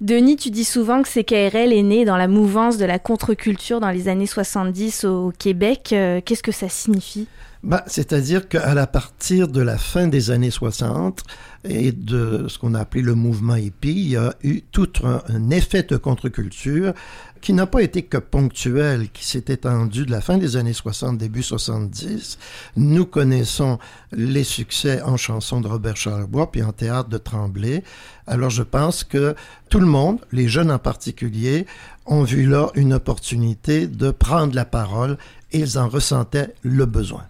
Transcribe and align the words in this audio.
Denis, 0.00 0.36
tu 0.36 0.50
dis 0.50 0.64
souvent 0.64 1.02
que 1.02 1.08
CKRL 1.08 1.72
est 1.72 1.82
né 1.82 2.04
dans 2.04 2.16
la 2.16 2.28
mouvance 2.28 2.78
de 2.78 2.84
la 2.84 3.00
contre-culture 3.00 3.80
dans 3.80 3.90
les 3.90 4.06
années 4.06 4.26
70 4.26 5.04
au 5.04 5.32
Québec. 5.36 5.90
Euh, 5.92 6.20
qu'est-ce 6.24 6.44
que 6.44 6.52
ça 6.52 6.68
signifie? 6.68 7.26
Bah, 7.64 7.82
C'est-à-dire 7.88 8.48
qu'à 8.48 8.74
la 8.74 8.86
partir 8.86 9.48
de 9.48 9.60
la 9.60 9.76
fin 9.76 10.06
des 10.06 10.30
années 10.30 10.52
60 10.52 11.24
et 11.64 11.90
de 11.90 12.46
ce 12.46 12.58
qu'on 12.60 12.74
a 12.74 12.80
appelé 12.80 13.02
le 13.02 13.16
mouvement 13.16 13.56
hippie, 13.56 13.90
il 13.90 14.10
y 14.10 14.16
a 14.16 14.34
eu 14.44 14.60
tout 14.70 14.92
un 15.02 15.50
effet 15.50 15.82
de 15.82 15.96
contre-culture 15.96 16.94
qui 17.40 17.52
n'a 17.52 17.66
pas 17.66 17.82
été 17.82 18.02
que 18.02 18.18
ponctuel, 18.18 19.10
qui 19.10 19.24
s'est 19.24 19.44
étendu 19.48 20.04
de 20.04 20.10
la 20.10 20.20
fin 20.20 20.38
des 20.38 20.56
années 20.56 20.72
60, 20.72 21.18
début 21.18 21.42
70. 21.42 22.38
Nous 22.76 23.06
connaissons 23.06 23.78
les 24.12 24.44
succès 24.44 25.02
en 25.02 25.16
chanson 25.16 25.60
de 25.60 25.68
Robert 25.68 25.96
Charlebois 25.96 26.50
puis 26.50 26.62
en 26.62 26.72
théâtre 26.72 27.08
de 27.08 27.18
Tremblay. 27.18 27.82
Alors 28.26 28.50
je 28.50 28.62
pense 28.62 29.04
que 29.04 29.34
tout 29.68 29.80
le 29.80 29.86
monde, 29.86 30.18
les 30.32 30.48
jeunes 30.48 30.70
en 30.70 30.78
particulier, 30.78 31.66
ont 32.06 32.22
vu 32.22 32.46
là 32.46 32.70
une 32.74 32.94
opportunité 32.94 33.86
de 33.86 34.10
prendre 34.10 34.54
la 34.54 34.64
parole 34.64 35.18
et 35.52 35.60
ils 35.60 35.78
en 35.78 35.88
ressentaient 35.88 36.54
le 36.62 36.86
besoin. 36.86 37.24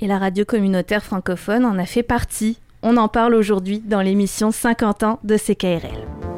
Et 0.00 0.06
la 0.06 0.18
radio 0.18 0.44
communautaire 0.44 1.04
francophone 1.04 1.64
en 1.64 1.78
a 1.78 1.86
fait 1.86 2.02
partie. 2.02 2.58
On 2.82 2.96
en 2.96 3.08
parle 3.08 3.34
aujourd'hui 3.34 3.80
dans 3.80 4.00
l'émission 4.00 4.50
50 4.50 5.02
ans 5.02 5.18
de 5.24 5.36
CKRL. 5.36 6.29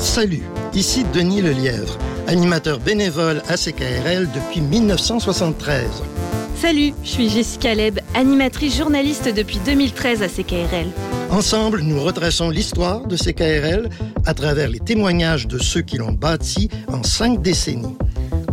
Salut 0.00 0.42
Ici 0.72 1.04
Denis 1.12 1.42
Lelièvre, 1.42 1.98
animateur 2.26 2.80
bénévole 2.80 3.42
à 3.48 3.56
CKRL 3.58 4.30
depuis 4.34 4.62
1973. 4.62 5.84
Salut, 6.56 6.94
je 7.04 7.08
suis 7.08 7.28
Jessica 7.28 7.74
Leb, 7.74 8.00
animatrice 8.14 8.78
journaliste 8.78 9.28
depuis 9.28 9.58
2013 9.66 10.22
à 10.22 10.28
CKRL. 10.28 10.86
Ensemble, 11.30 11.82
nous 11.82 12.02
retraçons 12.02 12.48
l'histoire 12.48 13.06
de 13.06 13.14
CKRL 13.14 13.90
à 14.24 14.32
travers 14.32 14.70
les 14.70 14.80
témoignages 14.80 15.46
de 15.46 15.58
ceux 15.58 15.82
qui 15.82 15.98
l'ont 15.98 16.12
bâti 16.12 16.70
en 16.88 17.02
cinq 17.02 17.42
décennies. 17.42 17.98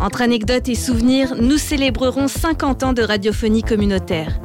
Entre 0.01 0.21
anecdotes 0.21 0.67
et 0.67 0.75
souvenirs, 0.75 1.33
nous 1.39 1.57
célébrerons 1.57 2.27
50 2.27 2.83
ans 2.83 2.93
de 2.93 3.03
radiophonie 3.03 3.63
communautaire. 3.63 4.37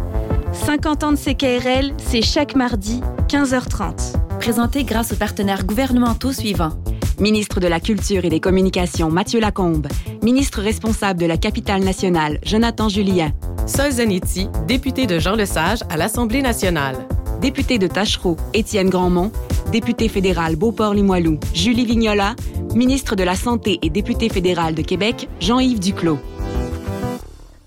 50 0.66 1.03
ans 1.03 1.12
de 1.12 1.16
CKRL, 1.16 1.94
c'est 1.98 2.22
chaque 2.22 2.55
mardi, 2.55 3.00
15h30. 3.28 4.39
Présenté 4.39 4.84
grâce 4.84 5.12
aux 5.12 5.16
partenaires 5.16 5.64
gouvernementaux 5.64 6.33
suivants 6.33 6.81
Ministre 7.21 7.61
de 7.61 7.69
la 7.69 7.81
Culture 7.81 8.25
et 8.25 8.29
des 8.29 8.41
Communications 8.41 9.11
Mathieu 9.11 9.41
Lacombe, 9.41 9.87
ministre 10.23 10.61
responsable 10.61 11.21
de 11.21 11.27
la 11.27 11.37
capitale 11.37 11.83
nationale 11.83 12.39
Jonathan 12.45 12.89
Julien. 12.89 13.33
Sol 13.67 13.93
Zanetti, 13.93 14.49
député 14.67 15.07
de 15.07 15.19
Jean 15.19 15.37
Lesage 15.37 15.81
à 15.91 15.97
l'Assemblée 15.97 16.43
nationale. 16.43 16.97
Député 17.41 17.79
de 17.79 17.87
Tachereau, 17.87 18.37
Étienne 18.55 18.91
Grandmont. 18.91 19.31
Député 19.71 20.09
fédéral 20.09 20.57
Beauport-Limoilou, 20.57 21.39
Julie 21.55 21.87
Vignola. 21.87 22.35
Ministre 22.75 23.17
de 23.17 23.23
la 23.25 23.35
Santé 23.35 23.79
et 23.83 23.91
député 23.91 24.29
fédéral 24.29 24.75
de 24.75 24.83
Québec, 24.83 25.29
Jean-Yves 25.41 25.81
Duclos. 25.81 26.19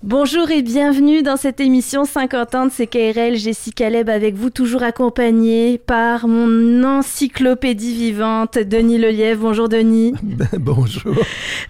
Bonjour 0.06 0.52
et 0.52 0.62
bienvenue 0.62 1.24
dans 1.24 1.36
cette 1.36 1.58
émission 1.58 2.04
50 2.04 2.54
ans 2.54 2.66
de 2.66 2.70
CKRL. 2.70 3.34
Jessica 3.34 3.90
Leb 3.90 4.08
avec 4.08 4.36
vous, 4.36 4.50
toujours 4.50 4.84
accompagnée 4.84 5.78
par 5.78 6.28
mon 6.28 6.84
encyclopédie 6.84 7.92
vivante, 7.92 8.56
Denis 8.56 8.98
Lelièvre. 8.98 9.40
Bonjour 9.40 9.68
Denis. 9.68 10.14
Bonjour. 10.60 11.16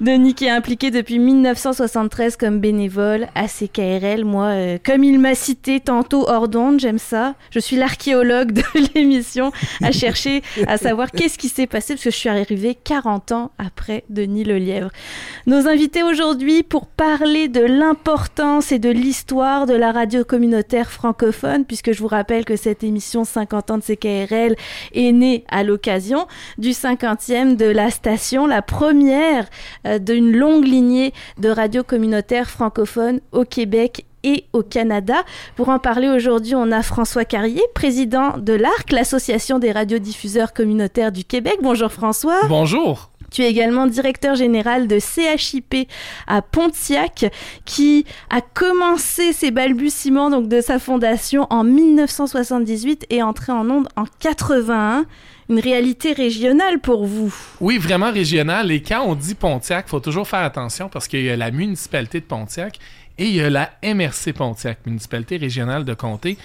Denis 0.02 0.34
qui 0.34 0.44
est 0.44 0.50
impliqué 0.50 0.90
depuis 0.90 1.18
1973 1.18 2.36
comme 2.36 2.60
bénévole 2.60 3.28
à 3.34 3.48
CKRL. 3.48 4.26
Moi, 4.26 4.44
euh, 4.48 4.78
comme 4.84 5.02
il 5.02 5.18
m'a 5.18 5.34
cité 5.34 5.80
tantôt 5.80 6.28
hors 6.28 6.48
d'onde, 6.48 6.78
j'aime 6.78 6.98
ça. 6.98 7.36
Je 7.50 7.58
suis 7.58 7.76
l'archéologue 7.76 8.52
de 8.52 8.62
l'émission 8.94 9.50
à 9.82 9.92
chercher 9.92 10.42
à 10.66 10.76
savoir 10.76 11.10
qu'est-ce 11.10 11.38
qui 11.38 11.48
s'est 11.48 11.66
passé 11.66 11.94
parce 11.94 12.04
que 12.04 12.10
je 12.10 12.16
suis 12.16 12.28
arrivée 12.28 12.76
40 12.84 13.32
ans 13.32 13.52
après 13.56 14.04
Denis 14.10 14.44
Lelièvre. 14.44 14.90
Nos 15.46 15.66
invités 15.68 16.02
aujourd'hui 16.02 16.62
pour 16.62 16.86
parler 16.86 17.48
de 17.48 17.62
l'importance 17.62 18.25
et 18.70 18.78
de 18.78 18.90
l'histoire 18.90 19.66
de 19.66 19.74
la 19.74 19.92
radio 19.92 20.24
communautaire 20.24 20.90
francophone, 20.90 21.64
puisque 21.64 21.92
je 21.92 22.00
vous 22.00 22.08
rappelle 22.08 22.44
que 22.44 22.56
cette 22.56 22.84
émission 22.84 23.24
50 23.24 23.70
ans 23.70 23.78
de 23.78 23.82
CKRL 23.82 24.56
est 24.92 25.12
née 25.12 25.44
à 25.48 25.62
l'occasion 25.62 26.26
du 26.58 26.70
50e 26.70 27.56
de 27.56 27.66
la 27.66 27.90
station, 27.90 28.46
la 28.46 28.62
première 28.62 29.46
euh, 29.86 29.98
d'une 29.98 30.36
longue 30.36 30.66
lignée 30.66 31.12
de 31.38 31.48
radio 31.48 31.82
communautaire 31.82 32.50
francophone 32.50 33.20
au 33.32 33.44
Québec 33.44 34.04
et 34.22 34.44
au 34.52 34.62
Canada. 34.62 35.22
Pour 35.54 35.68
en 35.68 35.78
parler 35.78 36.08
aujourd'hui, 36.08 36.54
on 36.54 36.72
a 36.72 36.82
François 36.82 37.24
Carrier, 37.24 37.62
président 37.74 38.36
de 38.38 38.52
l'ARC, 38.52 38.90
l'Association 38.90 39.58
des 39.58 39.72
radiodiffuseurs 39.72 40.52
communautaires 40.52 41.12
du 41.12 41.24
Québec. 41.24 41.58
Bonjour 41.62 41.90
François. 41.90 42.40
Bonjour. 42.48 43.10
Tu 43.30 43.42
es 43.42 43.50
également 43.50 43.86
directeur 43.86 44.34
général 44.34 44.88
de 44.88 44.98
CHIP 44.98 45.88
à 46.26 46.42
Pontiac, 46.42 47.32
qui 47.64 48.04
a 48.30 48.40
commencé 48.40 49.32
ses 49.32 49.50
balbutiements 49.50 50.30
donc 50.30 50.48
de 50.48 50.60
sa 50.60 50.78
fondation 50.78 51.46
en 51.50 51.64
1978 51.64 53.06
et 53.10 53.22
entré 53.22 53.52
en 53.52 53.68
onde 53.70 53.88
en 53.96 54.04
81 54.20 55.06
une 55.48 55.60
réalité 55.60 56.12
régionale 56.12 56.80
pour 56.80 57.06
vous. 57.06 57.32
Oui, 57.60 57.78
vraiment 57.78 58.10
régionale. 58.10 58.70
Et 58.72 58.82
quand 58.82 59.04
on 59.06 59.14
dit 59.14 59.34
Pontiac, 59.34 59.88
faut 59.88 60.00
toujours 60.00 60.26
faire 60.26 60.40
attention 60.40 60.88
parce 60.88 61.06
qu'il 61.06 61.22
y 61.22 61.30
a 61.30 61.36
la 61.36 61.50
municipalité 61.50 62.20
de 62.20 62.24
Pontiac 62.24 62.78
et 63.18 63.26
il 63.26 63.34
y 63.34 63.40
a 63.40 63.48
la 63.48 63.70
MRC 63.82 64.32
Pontiac, 64.34 64.78
municipalité 64.86 65.36
régionale 65.36 65.84
de 65.84 65.94
comté. 65.94 66.36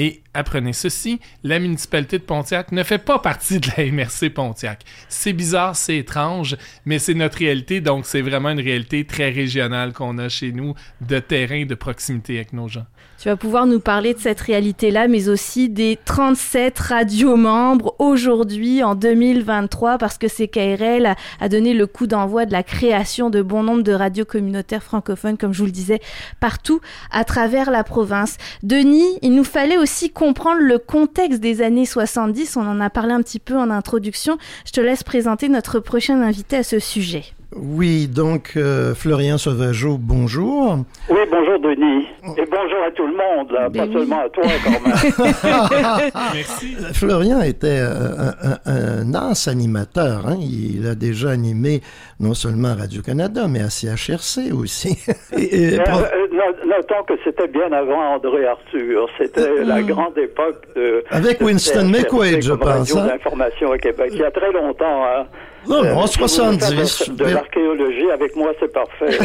Et 0.00 0.22
apprenez 0.32 0.72
ceci, 0.72 1.18
la 1.42 1.58
municipalité 1.58 2.20
de 2.20 2.22
Pontiac 2.22 2.70
ne 2.70 2.84
fait 2.84 2.98
pas 2.98 3.18
partie 3.18 3.58
de 3.58 3.66
la 3.76 3.84
MRC 3.90 4.30
Pontiac. 4.32 4.84
C'est 5.08 5.32
bizarre, 5.32 5.74
c'est 5.74 5.96
étrange, 5.96 6.56
mais 6.84 7.00
c'est 7.00 7.14
notre 7.14 7.38
réalité, 7.38 7.80
donc 7.80 8.06
c'est 8.06 8.22
vraiment 8.22 8.50
une 8.50 8.60
réalité 8.60 9.04
très 9.04 9.30
régionale 9.30 9.92
qu'on 9.92 10.16
a 10.18 10.28
chez 10.28 10.52
nous, 10.52 10.74
de 11.00 11.18
terrain, 11.18 11.66
de 11.66 11.74
proximité 11.74 12.36
avec 12.36 12.52
nos 12.52 12.68
gens. 12.68 12.86
Tu 13.20 13.28
vas 13.28 13.34
pouvoir 13.34 13.66
nous 13.66 13.80
parler 13.80 14.14
de 14.14 14.20
cette 14.20 14.40
réalité-là, 14.40 15.08
mais 15.08 15.28
aussi 15.28 15.68
des 15.68 15.98
37 16.04 16.78
radios 16.78 17.34
membres 17.34 17.96
aujourd'hui, 17.98 18.84
en 18.84 18.94
2023, 18.94 19.98
parce 19.98 20.18
que 20.18 20.28
CKRL 20.28 21.04
a, 21.04 21.16
a 21.40 21.48
donné 21.48 21.74
le 21.74 21.88
coup 21.88 22.06
d'envoi 22.06 22.46
de 22.46 22.52
la 22.52 22.62
création 22.62 23.28
de 23.28 23.42
bon 23.42 23.64
nombre 23.64 23.82
de 23.82 23.90
radios 23.90 24.24
communautaires 24.24 24.84
francophones, 24.84 25.36
comme 25.36 25.52
je 25.52 25.58
vous 25.58 25.66
le 25.66 25.72
disais, 25.72 25.98
partout 26.38 26.80
à 27.10 27.24
travers 27.24 27.72
la 27.72 27.82
province. 27.82 28.36
Denis, 28.62 29.18
il 29.22 29.34
nous 29.34 29.42
fallait 29.42 29.78
aussi 29.78 30.10
comprendre 30.10 30.60
le 30.60 30.78
contexte 30.78 31.40
des 31.40 31.60
années 31.60 31.86
70. 31.86 32.56
On 32.56 32.68
en 32.68 32.80
a 32.80 32.88
parlé 32.88 33.14
un 33.14 33.22
petit 33.22 33.40
peu 33.40 33.56
en 33.56 33.70
introduction. 33.70 34.38
Je 34.64 34.70
te 34.70 34.80
laisse 34.80 35.02
présenter 35.02 35.48
notre 35.48 35.80
prochain 35.80 36.22
invité 36.22 36.58
à 36.58 36.62
ce 36.62 36.78
sujet. 36.78 37.24
Oui, 37.56 38.06
donc 38.06 38.52
euh, 38.56 38.94
Florian 38.94 39.38
Sauvageau, 39.38 39.96
bonjour. 39.98 40.84
Oui, 41.08 41.20
bonjour 41.30 41.37
Denis. 41.78 42.06
Et 42.36 42.44
bonjour 42.50 42.82
à 42.86 42.90
tout 42.90 43.06
le 43.06 43.12
monde, 43.12 43.52
là, 43.52 43.70
pas 43.70 43.92
seulement 43.92 44.20
à 44.20 44.28
toi 44.28 44.44
quand 44.64 44.70
même. 44.70 46.10
Merci. 46.34 46.76
Florian 46.92 47.40
était 47.42 47.80
euh, 47.80 48.30
un, 48.66 49.12
un, 49.12 49.14
as 49.14 49.48
animateur. 49.48 50.26
Hein. 50.26 50.36
Il 50.40 50.86
a 50.86 50.94
déjà 50.94 51.30
animé 51.30 51.80
non 52.20 52.34
seulement 52.34 52.74
Radio-Canada, 52.74 53.46
mais 53.48 53.60
à 53.60 53.70
CHRC 53.70 54.52
aussi. 54.52 54.98
et, 55.36 55.74
et, 55.74 55.80
prof... 55.80 56.02
euh, 56.02 56.27
notons 56.66 57.02
que 57.06 57.14
c'était 57.24 57.48
bien 57.48 57.72
avant 57.72 58.14
André 58.14 58.46
Arthur. 58.46 59.08
C'était 59.18 59.64
la 59.64 59.82
grande 59.82 60.16
époque 60.18 60.66
de... 60.74 61.04
Avec 61.10 61.40
Winston 61.40 61.88
McQuaid, 61.88 62.42
je 62.42 62.52
pense. 62.52 62.92
Radio 62.92 62.98
hein? 62.98 63.06
d'information 63.06 63.70
au 63.70 63.76
Québec. 63.76 64.10
Il 64.12 64.18
y 64.18 64.24
a 64.24 64.30
très 64.30 64.52
longtemps, 64.52 65.04
hein. 65.04 65.26
Non, 65.66 65.82
non, 65.82 66.06
70. 66.06 67.10
De, 67.10 67.14
de 67.14 67.24
l'archéologie, 67.24 68.10
avec 68.10 68.34
moi, 68.36 68.52
c'est 68.60 68.72
parfait. 68.72 69.18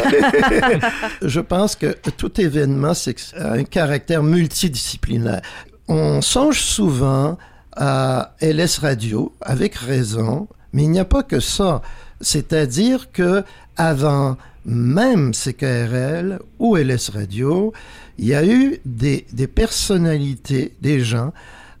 Je 1.22 1.40
pense 1.40 1.76
que 1.76 1.94
tout 2.18 2.40
événement 2.40 2.92
a 2.92 3.52
un 3.52 3.64
caractère 3.64 4.22
multidisciplinaire. 4.22 5.40
On 5.88 6.20
songe 6.20 6.60
souvent 6.60 7.38
à 7.76 8.32
LS 8.40 8.78
Radio, 8.78 9.32
avec 9.40 9.74
raison, 9.74 10.48
mais 10.72 10.82
il 10.82 10.90
n'y 10.90 11.00
a 11.00 11.04
pas 11.04 11.22
que 11.22 11.40
ça. 11.40 11.82
C'est-à-dire 12.20 13.10
que 13.12 13.42
avant 13.76 14.36
même 14.64 15.32
CKRL 15.32 16.40
ou 16.58 16.76
LS 16.76 17.10
Radio, 17.10 17.72
il 18.18 18.26
y 18.26 18.34
a 18.34 18.44
eu 18.44 18.78
des, 18.84 19.26
des 19.32 19.46
personnalités, 19.46 20.74
des 20.80 21.00
gens 21.00 21.32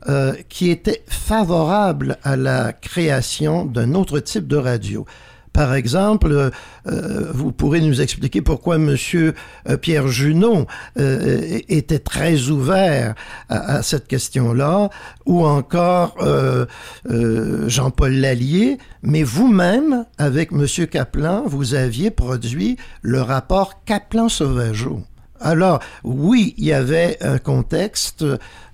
euh, 0.08 0.34
qui 0.48 0.70
était 0.70 1.02
favorable 1.06 2.18
à 2.22 2.36
la 2.36 2.72
création 2.74 3.64
d'un 3.64 3.94
autre 3.94 4.20
type 4.20 4.46
de 4.46 4.56
radio. 4.56 5.06
Par 5.54 5.72
exemple, 5.74 6.50
euh, 6.88 7.30
vous 7.32 7.52
pourrez 7.52 7.80
nous 7.80 8.00
expliquer 8.00 8.42
pourquoi 8.42 8.76
Monsieur 8.76 9.34
euh, 9.68 9.76
Pierre 9.76 10.08
Junot 10.08 10.66
euh, 10.98 11.60
était 11.68 12.00
très 12.00 12.48
ouvert 12.48 13.14
à, 13.48 13.76
à 13.76 13.82
cette 13.82 14.08
question-là, 14.08 14.90
ou 15.26 15.46
encore 15.46 16.16
euh, 16.20 16.66
euh, 17.08 17.68
Jean-Paul 17.68 18.14
Lallier. 18.14 18.78
Mais 19.02 19.22
vous-même, 19.22 20.06
avec 20.18 20.50
Monsieur 20.50 20.86
Kaplan, 20.86 21.44
vous 21.46 21.74
aviez 21.74 22.10
produit 22.10 22.76
le 23.02 23.22
rapport 23.22 23.84
Kaplan-Sauvageau. 23.84 25.02
Alors, 25.40 25.78
oui, 26.02 26.54
il 26.58 26.64
y 26.64 26.72
avait 26.72 27.16
un 27.20 27.38
contexte, 27.38 28.24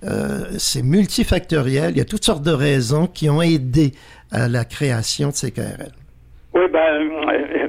euh, 0.03 0.45
c'est 0.57 0.81
multifactoriel, 0.81 1.91
il 1.91 1.97
y 1.97 2.01
a 2.01 2.05
toutes 2.05 2.25
sortes 2.25 2.43
de 2.43 2.51
raisons 2.51 3.05
qui 3.05 3.29
ont 3.29 3.43
aidé 3.43 3.93
à 4.31 4.47
la 4.47 4.65
création 4.65 5.29
de 5.29 5.33
CKRL. 5.33 5.91
Oui, 6.53 6.67
ben, 6.69 7.60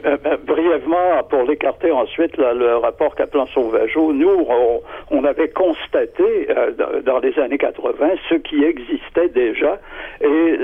brièvement, 0.46 1.22
pour 1.28 1.43
l'écarter 1.43 1.90
ensuite, 1.90 2.37
le 2.37 2.76
rapport 2.76 3.14
Kaplan-Sauvageau, 3.14 4.12
nous, 4.12 4.46
on, 5.10 5.25
avait 5.25 5.50
constaté 5.50 6.49
dans 7.04 7.20
les 7.20 7.38
années 7.38 7.58
80 7.58 8.08
ce 8.28 8.34
qui 8.34 8.64
existait 8.64 9.28
déjà 9.28 9.78
et 10.20 10.58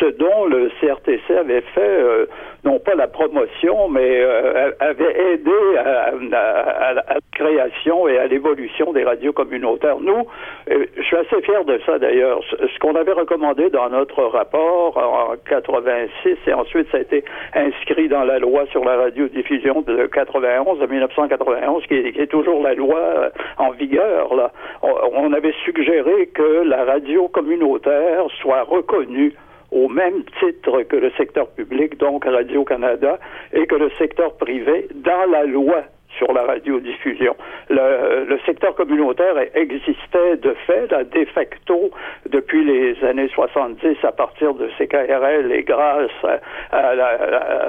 ce, 0.00 0.06
dont 0.06 0.46
le 0.46 0.70
CRTC 0.80 1.36
avait 1.38 1.62
fait, 1.74 2.28
non 2.64 2.80
pas 2.80 2.94
la 2.96 3.06
promotion, 3.06 3.88
mais 3.88 4.24
avait 4.80 5.32
aidé 5.32 5.50
à, 5.78 6.92
la 6.92 7.04
création 7.32 8.08
et 8.08 8.18
à 8.18 8.26
l'évolution 8.26 8.92
des 8.92 9.04
radios 9.04 9.32
communautaires. 9.32 9.98
Nous, 10.00 10.26
je 10.68 11.02
suis 11.02 11.16
assez 11.16 11.40
fier 11.42 11.64
de 11.64 11.80
ça 11.86 11.98
d'ailleurs. 11.98 12.40
Ce 12.50 12.78
qu'on 12.80 12.96
avait 12.96 13.12
recommandé 13.12 13.70
dans 13.70 13.88
notre 13.90 14.22
rapport 14.24 14.96
en 14.96 15.34
86 15.48 16.36
et 16.46 16.52
ensuite 16.52 16.88
ça 16.90 16.98
a 16.98 17.00
été 17.00 17.24
inscrit 17.54 18.08
dans 18.08 18.24
la 18.24 18.38
loi 18.38 18.63
sur 18.70 18.84
la 18.84 18.96
radiodiffusion 18.96 19.82
de 19.82 20.06
91, 20.06 20.78
de 20.78 20.86
1991, 20.86 21.86
qui 21.86 21.94
est, 21.94 22.26
toujours 22.30 22.62
la 22.62 22.74
loi 22.74 22.98
euh, 22.98 23.30
en 23.58 23.70
vigueur. 23.70 24.34
Là. 24.34 24.52
On, 24.82 25.32
avait 25.32 25.54
suggéré 25.64 26.28
que 26.28 26.62
la 26.64 26.84
radio 26.84 27.28
communautaire 27.28 28.26
soit 28.40 28.62
reconnue 28.62 29.34
au 29.72 29.88
même 29.88 30.22
titre 30.40 30.82
que 30.82 30.96
le 30.96 31.10
secteur 31.12 31.48
public, 31.48 31.98
donc 31.98 32.24
Radio-Canada, 32.24 33.18
et 33.52 33.66
que 33.66 33.74
le 33.74 33.90
secteur 33.98 34.36
privé 34.36 34.88
dans 34.94 35.30
la 35.30 35.44
loi 35.44 35.82
sur 36.16 36.32
la 36.32 36.42
radiodiffusion. 36.42 37.36
Le, 37.70 38.24
le 38.24 38.38
secteur 38.46 38.74
communautaire 38.74 39.34
existait 39.54 40.36
de 40.36 40.54
fait, 40.66 40.88
de 40.88 41.24
facto, 41.26 41.90
depuis 42.28 42.64
les 42.64 43.04
années 43.04 43.28
70 43.28 43.96
à 44.04 44.12
partir 44.12 44.54
de 44.54 44.68
CKRL 44.78 45.52
et 45.52 45.62
grâce 45.62 46.10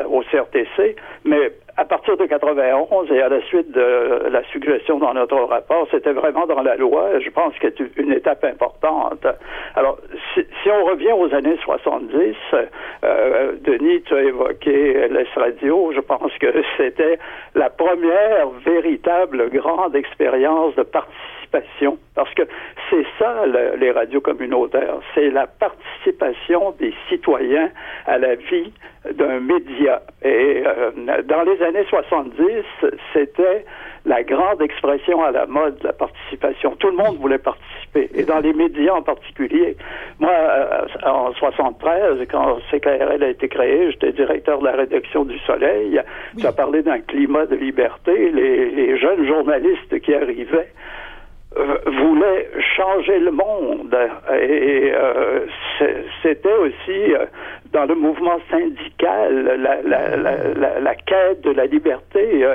au 0.09 0.21
CRTC, 0.24 0.95
mais 1.24 1.51
à 1.77 1.83
partir 1.83 2.16
de 2.16 2.25
91 2.25 3.12
et 3.12 3.22
à 3.22 3.27
la 3.27 3.42
suite 3.44 3.72
de 3.72 4.30
la 4.30 4.44
suggestion 4.45 4.98
dans 5.00 5.13
notre 5.13 5.36
rapport, 5.36 5.88
c'était 5.92 6.13
vraiment 6.13 6.45
dans 6.45 6.62
la 6.62 6.75
loi. 6.75 7.19
Je 7.19 7.30
pense 7.30 7.54
que 7.60 7.68
c'est 7.77 7.98
une 7.98 8.13
étape 8.13 8.44
importante. 8.45 9.25
Alors, 9.75 9.98
si, 10.33 10.69
on 10.69 10.86
revient 10.86 11.12
aux 11.12 11.33
années 11.33 11.57
70, 11.63 12.36
euh, 13.04 13.51
Denis, 13.62 14.01
tu 14.04 14.16
as 14.16 14.24
évoqué 14.24 14.94
LS 15.10 15.27
Radio. 15.36 15.92
Je 15.94 16.00
pense 16.00 16.31
que 16.39 16.48
c'était 16.77 17.19
la 17.56 17.69
première 17.69 18.50
véritable 18.66 19.50
grande 19.50 19.95
expérience 19.95 20.75
de 20.75 20.83
participation 20.83 21.25
parce 22.16 22.34
que 22.34 22.44
c'est 22.90 23.06
ça, 23.19 23.46
les 23.78 23.92
radios 23.92 24.22
communautaires. 24.22 24.98
C'est 25.13 25.30
la 25.30 25.48
participation 25.48 26.72
des 26.80 26.94
citoyens 27.10 27.69
à 28.06 28.18
la 28.18 28.36
vie 28.36 28.72
d'un 29.13 29.40
média. 29.40 30.02
Et 30.24 30.63
euh, 30.66 30.92
dans 31.24 31.44
les 31.44 31.62
années 31.62 31.86
70, 31.90 32.46
c'était 33.13 33.66
la 34.06 34.24
grande 34.24 34.62
expression 34.62 35.24
à 35.24 35.31
la 35.31 35.46
mode, 35.46 35.78
la 35.84 35.94
participation. 35.94 36.75
Tout 36.78 36.90
le 36.90 36.98
monde 36.98 37.18
voulait 37.18 37.40
participer, 37.40 38.10
et 38.13 38.24
dans 38.24 38.40
les 38.40 38.54
médias 38.54 38.94
en 38.94 39.02
particulier. 39.02 39.75
Moi, 40.19 40.31
euh, 40.31 40.86
en 41.04 41.34
73, 41.34 42.25
quand 42.31 42.60
CKRL 42.72 43.24
a 43.24 43.30
été 43.30 43.48
créé, 43.48 43.92
j'étais 43.92 44.12
directeur 44.12 44.60
de 44.60 44.66
la 44.66 44.74
rédaction 44.74 45.25
du 45.25 45.38
Soleil. 45.40 46.00
Ça 46.38 46.52
parlait 46.52 46.84
d'un 46.84 47.00
climat 47.00 47.46
de 47.46 47.56
liberté. 47.56 48.31
Les, 48.31 48.69
les 48.69 48.98
jeunes 48.98 49.25
journalistes 49.25 50.00
qui 50.02 50.13
arrivaient 50.13 50.69
euh, 51.57 51.78
voulait 51.86 52.50
changer 52.75 53.19
le 53.19 53.31
monde. 53.31 53.98
Et 54.42 54.92
euh, 54.94 55.46
c'était 56.22 56.54
aussi 56.54 57.13
euh, 57.13 57.25
dans 57.72 57.86
le 57.86 57.96
mouvement 57.96 58.40
syndical 58.50 59.57
la, 59.57 59.81
la, 59.81 60.18
la, 60.18 60.80
la, 60.80 60.96
quête 60.96 61.42
de 61.42 61.52
la 61.52 61.66
liberté. 61.66 62.46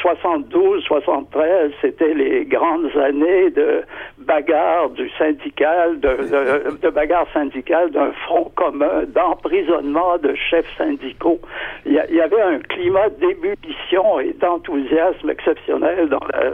72, 0.00 0.82
73, 0.84 1.72
c'était 1.80 2.14
les 2.14 2.44
grandes 2.44 2.94
années 2.96 3.50
de 3.50 3.82
bagarre 4.22 4.90
du 4.90 5.08
syndical, 5.18 6.00
de, 6.00 6.08
de, 6.08 6.76
de 6.80 6.90
bagarre 6.90 7.26
syndicale, 7.32 7.90
d'un 7.90 8.12
front 8.26 8.50
commun, 8.54 9.04
d'emprisonnement 9.08 10.18
de 10.18 10.34
chefs 10.34 10.76
syndicaux. 10.76 11.40
Il 11.84 11.92
y, 11.92 12.20
avait 12.20 12.40
un 12.40 12.58
climat 12.60 13.08
d'ébullition 13.20 14.20
et 14.20 14.32
d'enthousiasme 14.34 15.30
exceptionnel 15.30 16.08
dans 16.08 16.24
la, 16.32 16.50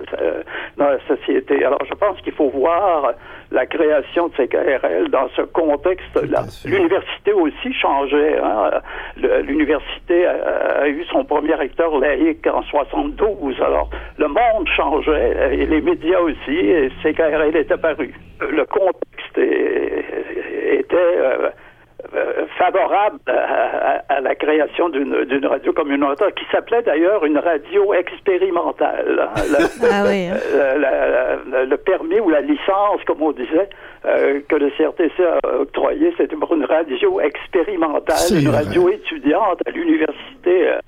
dans 0.77 0.91
la 0.91 0.99
société. 1.07 1.65
Alors, 1.65 1.85
je 1.89 1.95
pense 1.95 2.21
qu'il 2.23 2.33
faut 2.33 2.51
voir 2.51 3.13
la 3.51 3.67
création 3.67 4.29
de 4.29 4.33
ces 4.37 4.49
KRL 4.49 5.09
dans 5.11 5.29
ce 5.37 5.43
contexte-là. 5.43 6.45
L'université 6.65 7.33
aussi 7.33 7.73
changeait. 7.73 8.39
Hein. 8.39 8.71
L'université 9.17 10.27
a, 10.27 10.89
eu 10.89 11.05
son 11.07 11.25
premier 11.25 11.55
recteur 11.55 11.99
laïque 11.99 12.47
en 12.47 12.63
72. 12.63 13.61
Alors, 13.63 13.91
le 14.19 14.29
monde 14.29 14.69
changeait 14.77 15.55
et 15.55 15.67
les 15.67 15.81
médias 15.81 16.21
aussi, 16.21 16.57
et 16.57 16.91
CKRL 17.03 17.57
est 17.57 17.73
apparu. 17.73 18.15
Le 18.41 18.65
contexte 18.65 19.39
était... 19.39 20.97
Euh, 20.97 21.51
favorable 22.57 23.19
à, 23.27 24.21
la 24.21 24.35
création 24.35 24.89
d'une 24.89 25.47
radio 25.47 25.73
communautaire 25.73 26.33
qui 26.35 26.45
s'appelait 26.51 26.83
d'ailleurs 26.83 27.25
une 27.25 27.39
radio 27.39 27.95
expérimentale. 27.95 29.29
Hein. 29.37 29.43
Ah 29.91 30.05
hein. 30.05 31.67
le, 31.67 31.77
permis 31.77 32.21
ou 32.21 32.29
la 32.31 32.41
licence, 32.41 33.03
comme 33.07 33.23
on 33.23 33.33
disait, 33.33 33.69
euh, 34.05 34.41
que 34.49 34.57
le 34.57 34.71
CRTC 34.71 35.23
a 35.43 35.61
octroyé, 35.61 36.13
c'était 36.17 36.37
pour 36.37 36.55
une 36.55 36.65
radio 36.65 37.21
expérimentale, 37.21 38.17
une 38.33 38.49
radio 38.49 38.89
étudiante 38.91 39.61
à 39.67 39.71
l'université 39.71 40.69
euh, 40.69 40.79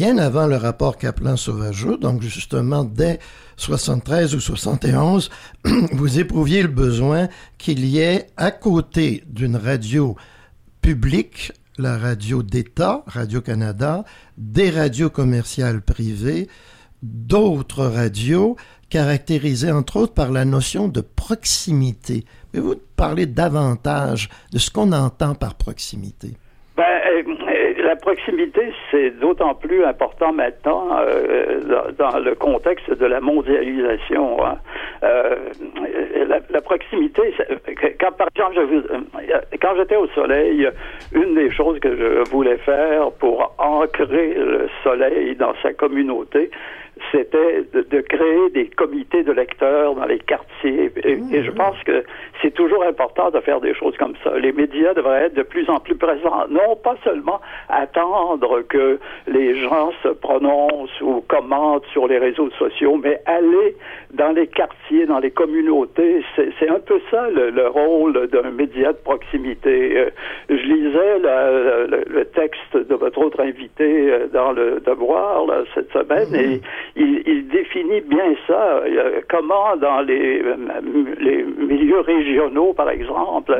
bien 0.00 0.16
avant 0.16 0.46
le 0.46 0.56
rapport 0.56 0.96
Kaplan-Sauvageau, 0.96 1.98
donc 1.98 2.22
justement 2.22 2.84
dès 2.84 3.18
73 3.58 4.34
ou 4.34 4.40
71, 4.40 5.28
vous 5.92 6.18
éprouviez 6.18 6.62
le 6.62 6.68
besoin 6.68 7.28
qu'il 7.58 7.84
y 7.84 7.98
ait 7.98 8.28
à 8.38 8.50
côté 8.50 9.22
d'une 9.26 9.56
radio 9.56 10.16
publique, 10.80 11.52
la 11.76 11.98
radio 11.98 12.42
d'État, 12.42 13.04
Radio-Canada, 13.08 14.06
des 14.38 14.70
radios 14.70 15.10
commerciales 15.10 15.82
privées, 15.82 16.48
d'autres 17.02 17.84
radios 17.84 18.56
caractérisées 18.88 19.70
entre 19.70 19.96
autres 19.98 20.14
par 20.14 20.30
la 20.30 20.46
notion 20.46 20.88
de 20.88 21.02
proximité. 21.02 22.24
Pouvez-vous 22.52 22.76
parler 22.96 23.26
davantage 23.26 24.30
de 24.50 24.58
ce 24.58 24.70
qu'on 24.70 24.92
entend 24.92 25.34
par 25.34 25.56
proximité? 25.56 26.38
Euh, 27.90 27.94
la 27.94 27.96
proximité, 27.96 28.72
c'est 28.90 29.10
d'autant 29.18 29.54
plus 29.54 29.84
important 29.84 30.32
maintenant 30.32 30.98
euh, 30.98 31.60
dans, 31.98 32.18
le 32.18 32.34
contexte 32.34 32.90
de 32.90 33.06
la 33.06 33.20
mondialisation. 33.20 34.44
Hein. 34.44 34.58
Euh, 35.02 35.36
la, 36.50 36.60
proximité, 36.60 37.34
quand 37.98 38.12
par 38.16 38.28
exemple, 38.28 38.66
je, 38.70 39.56
quand 39.60 39.74
j'étais 39.76 39.96
au 39.96 40.06
soleil, 40.08 40.68
une 41.12 41.34
des 41.34 41.50
choses 41.50 41.80
que 41.80 41.96
je 41.96 42.30
voulais 42.30 42.58
faire 42.58 43.10
pour 43.12 43.52
ancrer 43.58 44.34
le 44.34 44.68
soleil 44.84 45.34
dans 45.36 45.54
sa 45.62 45.72
communauté, 45.72 46.50
c'était 47.12 47.64
de, 47.72 48.00
créer 48.00 48.50
des 48.50 48.66
comités 48.68 49.22
de 49.22 49.32
lecteurs 49.32 49.94
dans 49.94 50.04
les 50.04 50.18
quartiers. 50.18 50.90
Et, 51.04 51.42
je 51.42 51.50
mmh. 51.50 51.54
pense 51.54 51.76
que 51.84 52.04
c'est 52.42 52.52
toujours 52.52 52.84
important 52.84 53.30
de 53.30 53.40
faire 53.40 53.60
des 53.60 53.74
choses 53.74 53.96
comme 53.96 54.14
ça. 54.22 54.38
Les 54.38 54.52
médias 54.52 54.94
devraient 54.94 55.24
être 55.24 55.34
de 55.34 55.42
plus 55.42 55.68
en 55.68 55.80
plus 55.80 55.96
présents, 55.96 56.46
non 56.48 56.76
pas 56.76 56.96
seulement 57.04 57.40
attendre 57.68 58.62
que 58.68 58.98
les 59.26 59.58
gens 59.60 59.92
se 60.02 60.08
prononcent 60.08 61.00
ou 61.00 61.22
commentent 61.28 61.86
sur 61.92 62.06
les 62.06 62.18
réseaux 62.18 62.50
sociaux, 62.58 63.00
mais 63.02 63.20
aller 63.26 63.76
dans 64.12 64.32
les 64.32 64.46
quartiers, 64.46 65.06
dans 65.06 65.18
les 65.18 65.30
communautés. 65.30 66.24
C'est 66.36 66.68
un 66.68 66.80
peu 66.80 67.00
ça 67.10 67.28
le, 67.30 67.68
rôle 67.68 68.28
d'un 68.28 68.50
média 68.50 68.92
de 68.92 68.98
proximité. 68.98 69.96
Euh, 69.96 70.10
je 70.48 70.54
lisais 70.54 71.18
le, 71.18 72.24
texte 72.24 72.76
de 72.76 72.94
votre 72.94 73.18
autre 73.18 73.40
invité 73.40 74.10
euh, 74.10 74.26
dans 74.32 74.52
le 74.52 74.80
Devoir 74.80 75.46
là, 75.46 75.62
cette 75.74 75.92
semaine 75.92 76.30
mmh. 76.30 76.34
et 76.34 76.60
il, 76.96 77.48
définit 77.48 78.00
bien 78.00 78.34
ça. 78.46 78.82
Comment 79.28 79.76
dans 79.76 80.00
les, 80.00 80.42
les 81.20 81.44
milieux 81.44 82.00
régionaux, 82.00 82.72
par 82.72 82.90
exemple, 82.90 83.58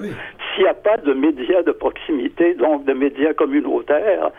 s'il 0.55 0.65
n'y 0.65 0.69
a 0.69 0.75
pas 0.75 0.97
de 0.97 1.13
médias 1.13 1.63
de 1.63 1.73
proximité, 1.73 2.55
donc 2.55 2.85
de 2.85 2.93
médias 2.93 3.35
communautaires, 3.35 4.31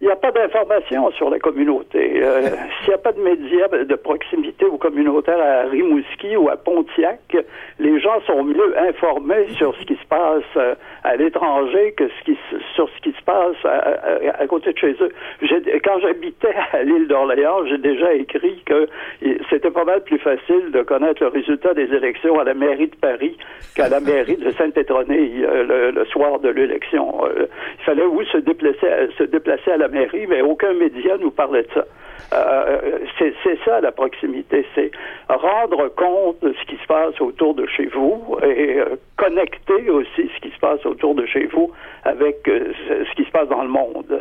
Il 0.00 0.06
n'y 0.06 0.12
a 0.12 0.16
pas 0.16 0.30
d'information 0.30 1.10
sur 1.10 1.28
la 1.28 1.40
communauté. 1.40 2.22
Euh, 2.22 2.42
s'il 2.80 2.88
n'y 2.88 2.94
a 2.94 2.98
pas 2.98 3.10
de 3.10 3.20
médias 3.20 3.66
de 3.68 3.94
proximité 3.96 4.64
ou 4.64 4.78
communautaire 4.78 5.40
à 5.40 5.68
Rimouski 5.68 6.36
ou 6.36 6.48
à 6.48 6.56
Pontiac, 6.56 7.36
les 7.80 7.98
gens 7.98 8.20
sont 8.24 8.44
mieux 8.44 8.78
informés 8.78 9.48
sur 9.56 9.74
ce 9.74 9.84
qui 9.84 9.96
se 9.96 10.06
passe 10.08 10.44
euh, 10.56 10.76
à 11.02 11.16
l'étranger 11.16 11.94
que 11.96 12.08
ce 12.08 12.24
qui, 12.24 12.38
sur 12.76 12.88
ce 12.88 13.00
qui 13.00 13.12
se 13.12 13.22
passe 13.22 13.56
à, 13.64 14.46
côté 14.46 14.72
de 14.72 14.78
chez 14.78 14.94
eux. 15.00 15.12
Quand 15.84 15.98
j'habitais 16.00 16.54
à 16.72 16.84
l'île 16.84 17.08
d'Orléans, 17.08 17.66
j'ai 17.66 17.78
déjà 17.78 18.12
écrit 18.14 18.57
que 18.68 18.88
c'était 19.50 19.70
pas 19.70 19.84
mal 19.84 20.02
plus 20.04 20.18
facile 20.18 20.70
de 20.72 20.82
connaître 20.82 21.22
le 21.22 21.28
résultat 21.28 21.74
des 21.74 21.92
élections 21.94 22.38
à 22.38 22.44
la 22.44 22.54
mairie 22.54 22.88
de 22.88 22.96
Paris 22.96 23.36
qu'à 23.74 23.88
la 23.88 24.00
mairie 24.12 24.36
de 24.36 24.50
Sainte-Pétronille 24.52 25.44
euh, 25.44 25.92
le, 25.92 26.04
soir 26.06 26.38
de 26.40 26.50
l'élection. 26.50 27.22
il 27.38 27.84
fallait 27.84 28.04
où 28.04 28.22
se 28.24 28.38
déplacer, 28.38 28.86
se 29.16 29.24
déplacer 29.24 29.72
à 29.72 29.76
la 29.76 29.88
mairie, 29.88 30.26
mais 30.28 30.42
aucun 30.42 30.74
média 30.74 31.16
nous 31.18 31.30
parlait 31.30 31.62
de 31.62 31.72
ça. 31.74 31.84
Euh, 32.32 32.98
c'est 33.18 33.58
ça 33.64 33.80
la 33.80 33.92
proximité, 33.92 34.66
c'est 34.74 34.90
rendre 35.28 35.88
compte 35.88 36.40
de 36.42 36.52
ce 36.52 36.66
qui 36.66 36.76
se 36.76 36.86
passe 36.86 37.18
autour 37.20 37.54
de 37.54 37.66
chez 37.66 37.86
vous 37.86 38.36
et 38.42 38.80
euh, 38.80 38.96
connecter 39.16 39.88
aussi 39.88 40.30
ce 40.34 40.40
qui 40.40 40.50
se 40.54 40.58
passe 40.58 40.84
autour 40.84 41.14
de 41.14 41.24
chez 41.26 41.46
vous 41.46 41.70
avec 42.04 42.46
euh, 42.48 42.72
ce 42.88 43.14
qui 43.14 43.24
se 43.24 43.30
passe 43.30 43.48
dans 43.48 43.62
le 43.62 43.68
monde. 43.68 44.20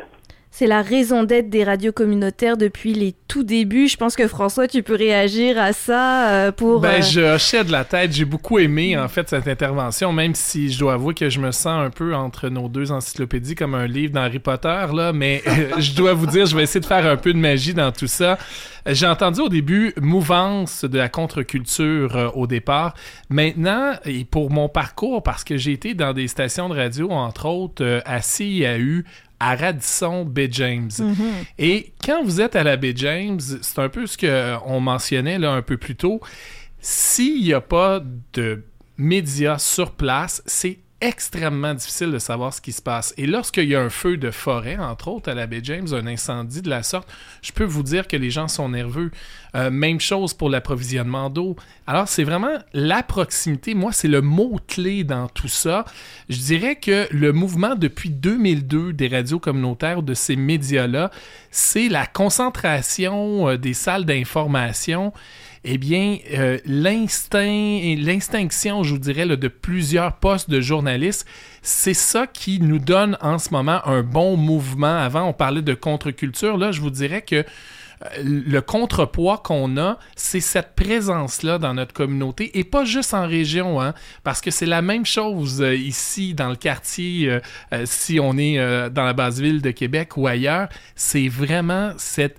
C'est 0.59 0.65
la 0.65 0.81
raison 0.81 1.21
d'être 1.21 1.51
des 1.51 1.63
radios 1.63 1.91
communautaires 1.91 2.57
depuis 2.57 2.95
les 2.95 3.13
tout 3.27 3.43
débuts. 3.43 3.87
Je 3.87 3.95
pense 3.95 4.15
que 4.15 4.27
François, 4.27 4.67
tu 4.67 4.81
peux 4.81 4.95
réagir 4.95 5.59
à 5.59 5.71
ça 5.71 6.31
euh, 6.31 6.51
pour. 6.51 6.79
Ben, 6.79 6.93
euh, 6.93 7.01
je 7.03 7.21
hochais 7.35 7.63
de 7.63 7.71
la 7.71 7.85
tête. 7.85 8.11
J'ai 8.11 8.25
beaucoup 8.25 8.57
aimé 8.57 8.97
en 8.97 9.07
fait 9.07 9.29
cette 9.29 9.47
intervention, 9.47 10.11
même 10.11 10.33
si 10.33 10.71
je 10.71 10.79
dois 10.79 10.93
avouer 10.93 11.13
que 11.13 11.29
je 11.29 11.39
me 11.39 11.51
sens 11.51 11.85
un 11.85 11.91
peu 11.91 12.15
entre 12.15 12.49
nos 12.49 12.69
deux 12.69 12.91
encyclopédies 12.91 13.53
comme 13.53 13.75
un 13.75 13.85
livre 13.85 14.13
d'Harry 14.13 14.39
Potter 14.39 14.87
là. 14.95 15.13
Mais 15.13 15.43
je 15.77 15.93
dois 15.93 16.13
vous 16.13 16.25
dire, 16.25 16.47
je 16.47 16.55
vais 16.55 16.63
essayer 16.63 16.79
de 16.81 16.87
faire 16.87 17.05
un 17.05 17.17
peu 17.17 17.33
de 17.33 17.37
magie 17.37 17.75
dans 17.75 17.91
tout 17.91 18.07
ça. 18.07 18.39
J'ai 18.87 19.05
entendu 19.05 19.41
au 19.41 19.49
début 19.49 19.93
mouvance 20.01 20.85
de 20.85 20.97
la 20.97 21.09
contre-culture 21.09 22.15
euh, 22.15 22.29
au 22.33 22.47
départ. 22.47 22.95
Maintenant, 23.29 23.91
et 24.05 24.25
pour 24.25 24.49
mon 24.49 24.69
parcours, 24.69 25.21
parce 25.21 25.43
que 25.43 25.55
j'ai 25.55 25.73
été 25.73 25.93
dans 25.93 26.13
des 26.13 26.27
stations 26.27 26.67
de 26.67 26.73
radio, 26.73 27.11
entre 27.11 27.45
autres, 27.45 28.01
à 28.05 28.23
CIAU, 28.23 29.03
à 29.39 29.55
Radisson 29.55 30.25
Bay 30.25 30.49
James. 30.51 30.89
Mhm. 30.99 31.15
Et 31.59 31.93
quand 32.03 32.23
vous 32.23 32.41
êtes 32.41 32.55
à 32.55 32.63
la 32.63 32.77
Bay 32.77 32.93
James, 32.95 33.39
c'est 33.39 33.79
un 33.79 33.89
peu 33.89 34.07
ce 34.07 34.17
qu'on 34.17 34.79
mentionnait 34.79 35.39
là 35.39 35.51
un 35.51 35.61
peu 35.61 35.77
plus 35.77 35.95
tôt. 35.95 36.21
S'il 36.79 37.43
n'y 37.43 37.53
a 37.53 37.61
pas 37.61 38.01
de 38.33 38.63
médias 38.97 39.57
sur 39.59 39.91
place, 39.91 40.41
c'est 40.45 40.79
extrêmement 40.99 41.73
difficile 41.73 42.11
de 42.11 42.17
savoir 42.17 42.53
ce 42.53 42.61
qui 42.61 42.71
se 42.71 42.81
passe. 42.81 43.13
Et 43.17 43.27
lorsqu'il 43.27 43.65
y 43.65 43.75
a 43.75 43.81
un 43.81 43.89
feu 43.89 44.17
de 44.17 44.31
forêt, 44.31 44.77
entre 44.77 45.09
autres 45.09 45.29
à 45.29 45.35
la 45.35 45.45
baie 45.45 45.61
James, 45.63 45.87
un 45.93 46.07
incendie 46.07 46.61
de 46.61 46.69
la 46.69 46.81
sorte, 46.81 47.07
je 47.41 47.51
peux 47.51 47.63
vous 47.63 47.83
dire 47.83 48.07
que 48.07 48.17
les 48.17 48.31
gens 48.31 48.47
sont 48.47 48.69
nerveux. 48.69 49.11
Euh, 49.55 49.71
même 49.71 49.99
chose 49.99 50.33
pour 50.33 50.49
l'approvisionnement 50.49 51.29
d'eau. 51.29 51.55
Alors 51.85 52.07
c'est 52.07 52.23
vraiment 52.23 52.57
la 52.73 53.01
proximité. 53.03 53.73
Moi, 53.73 53.91
c'est 53.91 54.07
le 54.07 54.21
mot-clé 54.21 55.03
dans 55.03 55.27
tout 55.27 55.47
ça. 55.47 55.85
Je 56.29 56.37
dirais 56.37 56.75
que 56.75 57.07
le 57.11 57.31
mouvement 57.31 57.75
depuis 57.75 58.09
2002 58.09 58.93
des 58.93 59.07
radios 59.07 59.39
communautaires, 59.39 60.03
de 60.03 60.13
ces 60.13 60.35
médias-là, 60.35 61.11
c'est 61.51 61.89
la 61.89 62.05
concentration 62.05 63.49
euh, 63.49 63.57
des 63.57 63.73
salles 63.73 64.05
d'information 64.05 65.13
eh 65.63 65.77
bien, 65.77 66.17
euh, 66.33 66.57
l'instinction, 66.65 68.83
je 68.83 68.93
vous 68.93 68.99
dirais, 68.99 69.25
de 69.25 69.47
plusieurs 69.47 70.17
postes 70.17 70.49
de 70.49 70.61
journalistes, 70.61 71.25
c'est 71.61 71.93
ça 71.93 72.27
qui 72.27 72.59
nous 72.59 72.79
donne 72.79 73.17
en 73.21 73.37
ce 73.37 73.51
moment 73.51 73.85
un 73.85 74.03
bon 74.03 74.37
mouvement. 74.37 74.97
Avant, 74.97 75.23
on 75.23 75.33
parlait 75.33 75.61
de 75.61 75.73
contre-culture. 75.73 76.57
Là, 76.57 76.71
je 76.71 76.81
vous 76.81 76.89
dirais 76.89 77.21
que 77.21 77.35
euh, 77.35 77.43
le 78.23 78.61
contrepoids 78.61 79.39
qu'on 79.39 79.77
a, 79.77 79.97
c'est 80.15 80.39
cette 80.39 80.75
présence-là 80.75 81.57
dans 81.57 81.73
notre 81.73 81.93
communauté 81.93 82.57
et 82.59 82.63
pas 82.63 82.85
juste 82.85 83.13
en 83.13 83.27
région, 83.27 83.81
hein, 83.81 83.93
parce 84.23 84.39
que 84.39 84.51
c'est 84.51 84.67
la 84.67 84.83
même 84.83 85.05
chose 85.05 85.61
euh, 85.61 85.75
ici 85.75 86.35
dans 86.35 86.49
le 86.49 86.55
quartier, 86.55 87.39
si 87.85 88.19
on 88.19 88.37
est 88.37 88.57
dans 88.91 89.03
la 89.03 89.13
base 89.13 89.41
ville 89.41 89.61
de 89.61 89.71
Québec 89.71 90.17
ou 90.17 90.27
ailleurs. 90.27 90.69
C'est 90.95 91.27
vraiment 91.27 91.93
cette 91.97 92.37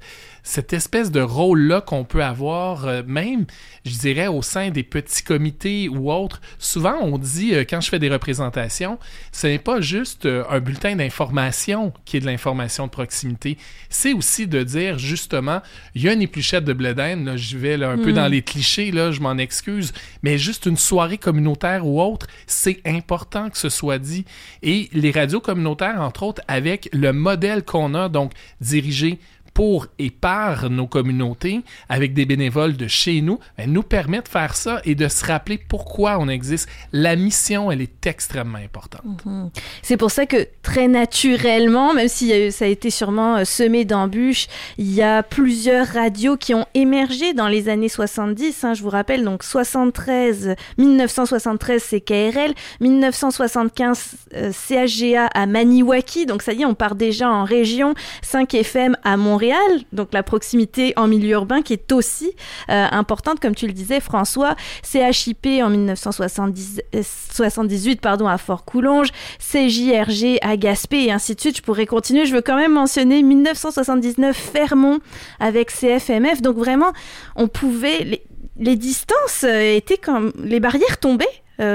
cette 0.49 0.73
espèce 0.73 1.11
de 1.11 1.21
rôle-là 1.21 1.83
qu'on 1.83 2.05
peut 2.05 2.25
avoir, 2.25 2.87
euh, 2.87 3.03
même, 3.07 3.45
je 3.85 3.99
dirais, 3.99 4.29
au 4.29 4.41
sein 4.41 4.71
des 4.71 4.83
petits 4.83 5.23
comités 5.23 5.91
ou 5.91 6.11
autres. 6.11 6.41
Souvent, 6.59 6.97
on 7.03 7.19
dit, 7.19 7.55
euh, 7.55 7.65
quand 7.69 7.83
je 7.83 7.91
fais 7.91 7.99
des 7.99 8.09
représentations, 8.09 8.99
ce 9.31 9.47
n'est 9.47 9.59
pas 9.59 9.83
juste 9.83 10.25
euh, 10.25 10.45
un 10.49 10.61
bulletin 10.61 10.97
d'information 10.97 11.93
qui 12.07 12.17
est 12.17 12.21
de 12.21 12.25
l'information 12.25 12.87
de 12.87 12.91
proximité. 12.91 13.59
C'est 13.91 14.15
aussi 14.15 14.47
de 14.47 14.63
dire, 14.63 14.99
justement, 14.99 15.61
il 15.95 16.03
y 16.03 16.09
a 16.09 16.15
une 16.15 16.23
épluchette 16.23 16.65
de 16.65 16.73
bledin, 16.73 17.17
là, 17.25 17.37
je 17.37 17.59
vais 17.59 17.75
un 17.85 17.99
peu 17.99 18.15
dans 18.15 18.31
mm. 18.31 18.33
les 18.33 18.41
clichés, 18.41 18.91
là, 18.91 19.13
je 19.13 19.21
m'en 19.21 19.37
excuse, 19.37 19.93
mais 20.23 20.39
juste 20.39 20.65
une 20.65 20.79
soirée 20.79 21.19
communautaire 21.19 21.87
ou 21.87 22.01
autre, 22.01 22.27
c'est 22.47 22.81
important 22.87 23.51
que 23.51 23.59
ce 23.59 23.69
soit 23.69 23.99
dit. 23.99 24.25
Et 24.63 24.89
les 24.95 25.11
radios 25.11 25.41
communautaires, 25.41 26.01
entre 26.01 26.23
autres, 26.23 26.41
avec 26.49 26.89
le 26.95 27.13
modèle 27.13 27.65
qu'on 27.65 27.93
a, 27.93 28.09
donc 28.09 28.33
dirigé 28.63 29.19
pour 29.59 29.89
et 29.99 30.11
par 30.11 30.71
nos 30.71 30.87
communautés, 30.87 31.63
avec 31.89 32.15
des 32.15 32.27
bénévoles 32.27 32.77
de 32.77 32.87
chez 32.87 33.21
nous, 33.23 33.41
ben, 33.57 33.69
nous 33.69 33.83
permet 33.83 34.23
de 34.23 34.29
faire 34.29 34.55
ça 34.55 34.81
et 34.85 34.95
de 34.95 35.09
se 35.09 35.25
rappeler 35.25 35.59
pourquoi 35.59 36.19
on 36.21 36.29
existe. 36.29 36.69
La 36.93 37.17
mission, 37.17 37.73
elle 37.73 37.81
est 37.81 38.07
extrêmement 38.07 38.59
importante. 38.59 39.03
Mhm. 39.25 39.51
C'est 39.83 39.97
pour 39.97 40.13
ça 40.13 40.27
que 40.27 40.47
très 40.63 40.87
naturellement, 40.87 41.93
même 41.93 42.07
si 42.07 42.53
ça 42.53 42.67
a 42.67 42.69
été 42.69 42.91
sûrement 42.91 43.39
euh, 43.39 43.45
semé 43.45 43.85
d'embûches, 43.85 44.47
il 44.77 44.95
y 44.95 45.03
a 45.03 45.25
plusieurs 45.25 45.89
radios 45.89 46.37
qui 46.37 46.55
ont 46.55 46.67
émergé 46.75 47.35
dans 47.35 47.49
les 47.49 47.69
années 47.69 47.89
70. 47.89 48.63
Hein, 48.63 48.75
je 48.75 48.83
vous 48.85 48.91
rappelle, 48.91 49.25
donc 49.25 49.43
73, 49.43 50.55
1973 50.77 51.83
c'est 51.83 52.01
KRL, 52.01 52.55
1975 52.79 54.15
CHGA 54.53 55.27
à 55.27 55.47
Maniwaki, 55.47 56.27
donc 56.27 56.43
ça 56.43 56.53
y 56.53 56.63
est, 56.63 56.65
on 56.65 56.77
part 56.77 56.95
déjà 56.95 57.29
en 57.29 57.43
région, 57.43 57.95
5 58.23 58.55
FM 58.55 58.97
à 59.03 59.17
Montréal 59.17 59.48
donc 59.93 60.09
la 60.13 60.23
proximité 60.23 60.93
en 60.97 61.09
milieu 61.09 61.31
urbain 61.31 61.63
qui 61.63 61.73
est 61.73 61.93
aussi 61.93 62.33
euh, 62.71 62.87
importante, 62.91 63.41
comme 63.41 63.55
tu 63.55 63.67
le 63.67 63.73
disais, 63.73 64.01
François. 64.01 64.57
CHIP 64.83 65.47
en 65.63 65.71
1978 65.71 67.99
euh, 67.99 68.01
pardon, 68.01 68.27
à 68.27 68.39
Fort-Coulonge, 68.39 69.09
CJRG 69.39 70.39
à 70.43 70.57
Gaspé 70.57 71.05
et 71.05 71.13
ainsi 71.13 71.35
de 71.35 71.41
suite. 71.41 71.59
Je 71.59 71.63
pourrais 71.63 71.87
continuer. 71.87 72.27
Je 72.27 72.35
veux 72.35 72.43
quand 72.43 72.57
même 72.57 72.73
mentionner 72.73 73.23
1979 73.23 74.37
Fermont 74.37 74.99
avec 75.41 75.71
CFMF. 75.71 76.43
Donc 76.43 76.57
vraiment, 76.57 76.93
on 77.37 77.49
pouvait... 77.49 78.23
Les, 78.61 78.77
distances 78.77 79.45
euh, 79.45 79.77
étaient 79.77 79.99
comme... 79.99 80.33
Les 80.43 80.61
barrières 80.61 80.99
tombaient 80.99 81.27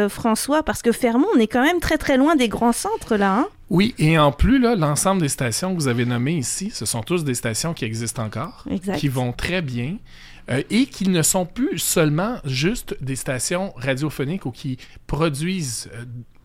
François, 0.08 0.64
parce 0.64 0.82
que 0.82 0.94
Fermont, 0.94 1.28
on 1.36 1.40
est 1.40 1.48
quand 1.48 1.62
même 1.62 1.82
très 1.82 1.98
très 1.98 2.16
loin 2.16 2.38
des 2.38 2.48
grands 2.48 2.72
centres 2.72 3.18
là. 3.18 3.34
Hein 3.34 3.48
oui, 3.74 3.96
et 3.98 4.20
en 4.20 4.32
plus, 4.32 4.60
là, 4.60 4.76
l'ensemble 4.76 5.22
des 5.22 5.30
stations 5.30 5.74
que 5.74 5.80
vous 5.80 5.88
avez 5.88 6.06
nommées 6.06 6.38
ici, 6.38 6.70
ce 6.72 6.86
sont 6.86 7.02
tous 7.02 7.24
des 7.24 7.34
stations 7.34 7.74
qui 7.74 7.86
existent 7.86 8.24
encore, 8.24 8.66
qui 8.98 9.08
vont 9.08 9.34
très 9.34 9.62
bien. 9.62 9.98
Euh, 10.52 10.62
et 10.70 10.88
qui 10.88 11.08
ne 11.08 11.22
sont 11.22 11.46
plus 11.46 11.80
seulement 11.80 12.36
juste 12.44 12.98
des 13.02 13.16
stations 13.16 13.74
radiophoniques 13.78 14.46
ou 14.46 14.52
qui 14.52 14.78
produisent 15.08 15.90
euh, 15.94 16.04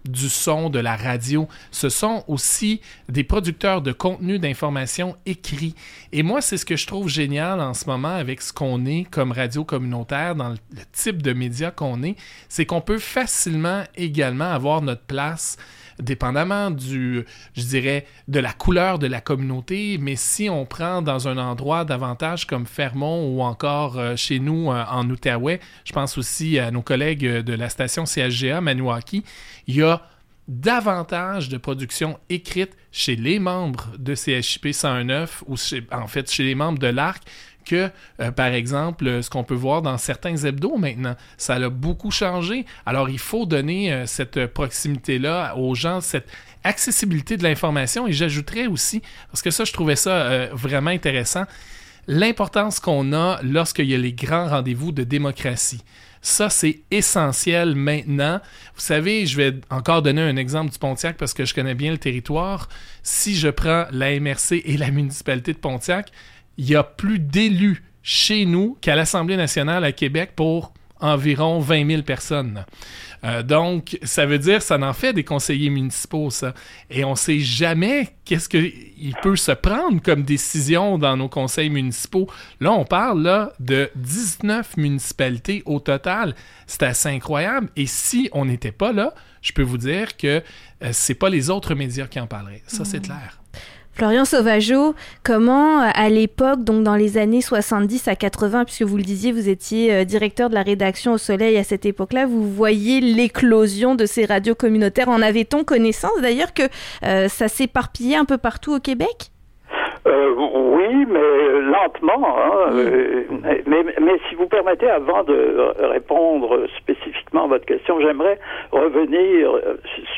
du 0.09 0.29
son, 0.29 0.71
de 0.71 0.79
la 0.79 0.97
radio. 0.97 1.49
Ce 1.71 1.89
sont 1.89 2.25
aussi 2.27 2.81
des 3.09 3.25
producteurs 3.25 3.83
de 3.83 3.93
contenu 3.93 4.39
d'information 4.39 5.17
écrit. 5.27 5.75
Et 6.13 6.23
moi, 6.23 6.41
c'est 6.41 6.57
ce 6.57 6.65
que 6.65 6.77
je 6.77 6.87
trouve 6.87 7.09
génial 7.09 7.61
en 7.61 7.75
ce 7.75 7.87
moment 7.87 8.15
avec 8.15 8.43
ce 8.43 8.53
qu'on 8.53 8.85
est 8.87 9.05
comme 9.05 9.33
radio 9.33 9.65
communautaire, 9.65 10.35
dans 10.35 10.51
le, 10.51 10.57
type 10.93 11.23
de 11.23 11.33
média 11.33 11.71
qu'on 11.71 12.03
est, 12.03 12.17
c'est 12.49 12.67
qu'on 12.67 12.81
peut 12.81 12.99
facilement 12.99 13.85
également 13.97 14.51
avoir 14.51 14.83
notre 14.83 15.03
place 15.03 15.57
dépendamment 16.01 16.71
du, 16.71 17.25
je 17.55 17.63
dirais, 17.63 18.07
de 18.29 18.41
la 18.41 18.53
couleur 18.53 18.99
de 18.99 19.07
la 19.07 19.21
communauté, 19.21 19.99
mais 20.01 20.17
si 20.17 20.49
on 20.49 20.65
prend 20.65 21.03
dans 21.03 21.29
un 21.29 21.39
endroit 21.39 21.85
davantage 21.85 22.47
comme 22.47 22.67
Fermont 22.67 23.29
ou 23.29 23.43
encore 23.43 23.99
euh, 23.99 24.17
chez 24.17 24.39
nous 24.39 24.71
euh, 24.71 24.85
en 24.91 25.09
Outaouais, 25.11 25.61
je 25.85 25.93
pense 25.93 26.17
aussi 26.19 26.59
à 26.59 26.71
nos 26.71 26.83
collègues 26.83 27.27
de 27.27 27.53
la 27.53 27.69
station 27.69 28.05
CHGA 28.07 28.61
Maniwaki, 28.61 29.25
il 29.67 29.77
y 29.77 29.83
a 29.83 29.98
davantage 30.49 31.51
de 31.51 31.59
production 31.59 32.19
écrite 32.31 32.73
chez 32.91 33.17
les 33.17 33.39
membres 33.39 33.93
de 33.99 34.15
CHP 34.15 34.73
109 34.73 35.45
ou 35.47 35.55
en 35.93 36.07
fait 36.09 36.31
chez 36.31 36.43
les 36.43 36.55
membres 36.55 36.79
de 36.79 36.87
l'ARC 36.87 37.23
que, 37.69 37.91
euh, 38.21 38.31
par 38.31 38.47
exemple, 38.47 39.23
ce 39.23 39.29
qu'on 39.29 39.45
peut 39.45 39.55
voir 39.55 39.83
dans 39.83 39.99
certains 39.99 40.37
hebdos 40.37 40.79
maintenant. 40.79 41.17
Ça 41.37 41.57
a 41.57 41.69
beaucoup 41.69 42.11
changé. 42.11 42.65
Alors, 42.87 43.11
il 43.11 43.19
faut 43.19 43.45
donner 43.45 43.93
euh, 43.93 44.07
cette 44.07 44.47
proximité-là 44.47 45.55
aux 45.57 45.75
gens, 45.75 46.01
cette 46.01 46.29
accessibilité 46.65 47.37
de 47.37 47.43
l'information. 47.43 48.07
Et 48.07 48.13
j'ajouterais 48.13 48.67
aussi, 48.67 49.03
parce 49.31 49.43
que 49.43 49.51
ça, 49.51 49.65
je 49.65 49.73
trouvais 49.73 49.97
ça 49.97 50.13
euh, 50.13 50.49
vraiment 50.53 50.91
intéressant, 50.91 51.45
l'importance 52.09 52.81
qu'on 52.81 53.13
a 53.13 53.39
lorsqu'il 53.43 53.85
y 53.85 53.95
a 53.95 53.99
les 53.99 54.15
grands 54.15 54.49
rendez-vous 54.49 54.91
de 54.91 55.05
démocratie. 55.05 55.83
Ça, 56.23 56.51
c'est 56.51 56.81
essentiel 56.91 57.77
maintenant. 57.77 58.41
Vous 58.75 58.81
savez, 58.81 59.27
je 59.27 59.37
vais 59.37 59.61
encore 59.71 60.03
donner 60.03 60.23
un 60.23 60.37
exemple 60.37 60.73
du 60.73 60.79
Pontiac 60.79 61.17
parce 61.17 61.35
que 61.35 61.45
je 61.45 61.55
connais 61.55 61.75
bien 61.75 61.93
le 61.93 61.99
territoire. 61.99 62.69
Si 63.03 63.37
je 63.37 63.49
prends 63.49 63.85
la 63.93 64.19
MRC 64.19 64.63
et 64.65 64.77
la 64.79 64.91
municipalité 64.91 65.53
de 65.53 65.59
Pontiac, 65.59 66.11
il 66.57 66.69
y 66.69 66.75
a 66.75 66.83
plus 66.83 67.21
d'élus 67.21 67.85
chez 68.03 68.47
nous 68.47 68.77
qu'à 68.81 68.97
l'Assemblée 68.97 69.37
nationale 69.37 69.85
à 69.85 69.93
Québec 69.93 70.33
pour 70.35 70.73
environ 71.01 71.61
20 71.61 71.87
000 71.87 72.03
personnes. 72.03 72.65
Euh, 73.25 73.43
donc, 73.43 73.99
ça 74.03 74.27
veut 74.27 74.39
dire, 74.39 74.63
ça 74.63 74.79
en 74.79 74.93
fait 74.93 75.13
des 75.13 75.25
conseillers 75.25 75.71
municipaux, 75.71 76.31
ça. 76.31 76.55
Et 76.91 77.05
on 77.05 77.17
sait 77.17 77.41
jamais 77.41 78.11
qu'est-ce 78.25 78.49
qu'il 78.49 79.15
peut 79.23 79.37
se 79.37 79.53
prendre 79.53 80.01
comme 80.03 80.23
décision 80.23 80.99
dans 80.99 81.17
nos 81.17 81.29
conseils 81.29 81.71
municipaux. 81.71 82.29
Là, 82.61 82.73
on 82.73 82.85
parle 82.85 83.23
là, 83.23 83.53
de 83.59 83.91
19 83.97 84.77
municipalités 84.77 85.63
au 85.67 85.81
total. 85.81 86.35
C'est 86.67 86.85
assez 86.85 87.09
incroyable. 87.09 87.69
Et 87.77 87.87
si 87.87 88.29
on 88.33 88.45
n'était 88.45 88.73
pas 88.73 88.93
là, 88.93 89.15
je 89.43 89.53
peux 89.53 89.63
vous 89.63 89.79
dire 89.79 90.17
que 90.17 90.43
euh, 90.83 90.91
c'est 90.93 91.15
pas 91.15 91.29
les 91.29 91.51
autres 91.51 91.75
médias 91.75 92.07
qui 92.07 92.21
en 92.21 92.27
parleraient. 92.27 92.63
Ça, 92.67 92.85
c'est 92.85 93.01
mmh. 93.01 93.03
clair. 93.03 93.38
Florian 93.99 94.25
Sauvageau, 94.25 94.95
comment 95.25 95.81
à 95.81 96.09
l'époque, 96.09 96.63
donc 96.63 96.85
dans 96.85 96.95
les 96.95 97.19
années 97.19 97.41
70 97.41 98.07
à 98.07 98.15
80, 98.15 98.65
puisque 98.65 98.83
vous 98.83 98.97
le 98.97 99.03
disiez, 99.03 99.33
vous 99.33 99.49
étiez 99.49 99.93
euh, 99.93 100.05
directeur 100.05 100.51
de 100.51 100.55
la 100.55 100.63
rédaction 100.63 101.15
au 101.15 101.19
Soleil 101.19 101.57
à 101.57 101.65
cette 101.65 101.85
époque-là, 101.85 102.25
vous 102.27 102.49
voyez 102.49 103.01
l'éclosion 103.01 103.97
de 103.97 104.07
ces 104.07 104.25
radios 104.25 104.55
communautaires. 104.55 105.09
En 105.09 105.21
avait-on 105.21 105.65
connaissance 105.65 106.13
d'ailleurs 106.23 106.55
que 106.55 106.63
euh, 107.03 107.27
ça 107.27 107.49
s'éparpillait 107.49 108.15
un 108.15 108.25
peu 108.25 108.39
partout 108.39 108.73
au 108.73 108.79
Québec? 108.79 109.33
Euh, 110.09 110.35
oui, 110.37 111.07
mais 111.09 111.61
lentement. 111.61 112.39
Hein, 112.39 112.71
euh, 112.73 113.23
mais, 113.67 113.85
mais, 114.01 114.19
si 114.29 114.35
vous 114.35 114.47
permettez, 114.47 114.89
avant 114.89 115.23
de 115.25 115.73
répondre 115.81 116.67
spécifiquement 116.79 117.45
à 117.45 117.49
votre 117.49 117.67
question, 117.67 118.01
j'aimerais 118.01 118.39
revenir 118.73 119.51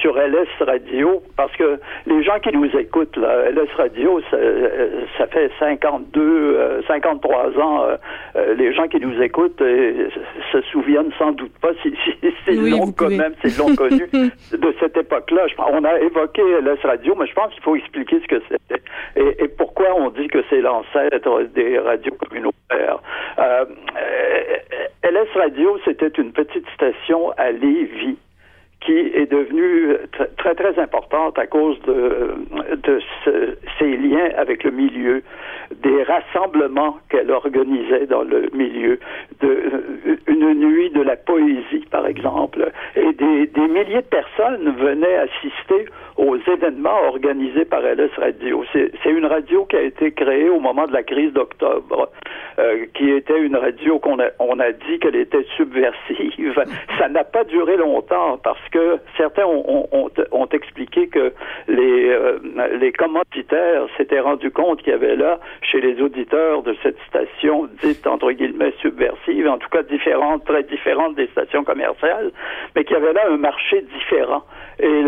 sur 0.01 0.17
LS 0.17 0.49
Radio 0.61 1.23
parce 1.37 1.55
que 1.57 1.79
les 2.07 2.23
gens 2.23 2.39
qui 2.39 2.57
nous 2.57 2.71
écoutent, 2.77 3.17
là, 3.17 3.51
LS 3.51 3.71
Radio, 3.77 4.21
ça, 4.31 4.37
ça 5.19 5.27
fait 5.27 5.51
52, 5.59 6.83
53 6.87 7.47
euh, 7.57 7.61
ans. 7.61 7.87
les 8.57 8.73
gens 8.73 8.87
qui 8.87 9.01
nous 9.01 9.21
écoutent 9.21 9.63
se 10.53 10.61
souviennent 10.73 11.13
sans 11.19 11.33
doute 11.33 11.53
pas 11.61 11.71
si, 11.83 11.95
c'est 12.45 12.53
long 12.53 12.93
quand 12.93 13.11
même, 13.11 13.35
c'est 13.43 13.59
long 13.59 13.75
connu 13.75 14.07
de 14.13 14.75
cette 14.79 14.97
époque-là. 14.97 15.47
On 15.59 15.85
a 15.85 15.99
évoqué 16.01 16.43
LS 16.43 16.81
Radio, 16.85 17.17
mais 17.19 17.27
je 17.27 17.35
pense 17.35 17.53
qu'il 17.55 17.63
faut 17.63 17.77
expliquer 17.77 18.21
ce 18.21 18.29
que 18.29 18.43
c'était 18.49 18.83
et, 19.17 19.45
et 19.45 19.49
pourquoi 19.49 19.80
on 19.97 20.11
dit 20.11 20.29
que 20.29 20.43
c'est 20.49 20.61
l'ancêtre 20.61 21.43
des 21.55 21.79
radios 21.79 22.15
communautaires? 22.15 22.99
Euh, 23.39 23.65
euh 23.97 24.57
LS 25.03 25.29
Radio, 25.35 25.79
c'était 25.85 26.09
une 26.09 26.31
petite 26.33 26.69
station 26.75 27.33
à 27.39 27.51
Lévis 27.51 28.19
qui 28.81 28.93
est 28.93 29.31
devenue 29.31 29.97
très 30.39 30.55
très 30.55 30.79
importante 30.79 31.39
à 31.39 31.47
cause 31.47 31.81
de, 31.83 32.35
de 32.83 33.01
ses 33.79 33.97
liens 33.97 34.31
avec 34.37 34.65
le 34.65 34.71
milieu, 34.71 35.23
des 35.83 36.03
rassemblements 36.03 36.99
qu'elle 37.11 37.31
organisait 37.31 38.07
dans 38.07 38.23
le 38.23 38.49
milieu, 38.53 38.99
de, 39.41 39.49
euh, 39.49 40.17
une 40.27 40.55
nuit 40.55 40.91
de 40.91 41.03
la 41.03 41.17
poésie 41.17 41.85
par 41.91 42.07
exemple, 42.07 42.71
et 42.97 43.13
des, 43.13 43.47
des 43.47 43.69
milliers 43.69 44.03
de 44.03 44.11
personnes 44.11 44.75
venaient 44.77 45.17
assister 45.17 45.87
aux 46.17 46.37
événements 46.37 47.01
organisés 47.09 47.65
par 47.65 47.81
LS 47.81 48.11
Radio. 48.19 48.65
C'est 48.73 49.11
une 49.11 49.27
radio 49.27 49.65
qui 49.65 49.77
a 49.77 49.83
été 49.83 50.13
créée 50.13 50.51
au 50.51 50.61
moment 50.61 50.87
de 50.87 50.93
la 50.93 51.03
crise 51.03 51.33
d'octobre, 51.33 52.11
euh, 52.59 52.85
qui 52.95 53.11
était 53.11 53.41
une 53.41 53.57
radio 53.57 53.99
qu'on 53.99 54.21
a, 54.21 54.27
on 54.39 54.59
a 54.59 54.73
dit 54.73 54.99
qu'elle 55.01 55.17
était 55.17 55.47
subversive. 55.57 56.63
Ça 56.99 57.09
n'a 57.09 57.25
pas 57.25 57.45
duré 57.45 57.77
longtemps 57.77 58.39
parce 58.43 58.61
que 58.71 58.99
certains 59.17 59.45
ont, 59.45 60.11
expliqué 60.53 61.09
que 61.09 61.33
les, 61.69 62.11
euh, 62.11 62.39
s'étaient 63.97 64.21
rendus 64.21 64.51
compte 64.51 64.83
qu'il 64.83 64.93
y 64.93 64.97
avait 64.97 65.17
là, 65.17 65.39
chez 65.63 65.81
les 65.81 66.01
auditeurs 66.01 66.63
de 66.63 66.75
cette 66.83 66.99
station 67.09 67.69
dite 67.83 68.07
entre 68.07 68.33
guillemets 68.33 68.73
subversive, 68.81 69.49
en 69.49 69.59
tout 69.59 69.69
cas 69.69 69.83
différente, 69.83 70.45
très 70.45 70.63
différente 70.65 71.15
des 71.15 71.27
stations 71.29 71.65
commerciales, 71.65 72.31
mais 72.75 72.85
qu'il 72.85 72.97
y 72.97 73.01
avait 73.01 73.13
là 73.13 73.23
un 73.31 73.37
marché 73.37 73.83
différent. 73.83 74.43
Et 74.83 75.03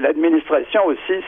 l'administration 0.00 0.86
aussi 0.86 1.20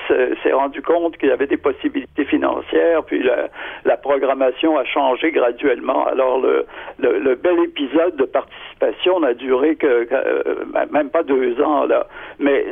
s'est 0.42 0.52
rendu 0.52 0.80
compte 0.80 1.18
qu'il 1.18 1.28
y 1.28 1.32
avait 1.32 1.46
des 1.46 1.58
possibilités 1.58 2.25
financières, 2.25 3.04
puis 3.04 3.22
la, 3.22 3.96
programmation 3.96 4.76
a 4.78 4.84
changé 4.84 5.30
graduellement. 5.30 6.06
Alors 6.06 6.40
le, 6.40 7.34
bel 7.34 7.58
épisode 7.64 8.16
de 8.16 8.25
participation 8.25 9.20
n'a 9.20 9.34
duré 9.34 9.76
que, 9.76 10.04
que, 10.04 10.14
euh, 10.14 10.54
même 10.90 11.11
pas 11.11 11.22
deux 11.22 11.31
ans 11.62 11.86
là, 11.86 12.06
mais 12.38 12.66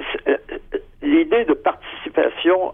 l'idée 1.03 1.45
de 1.45 1.55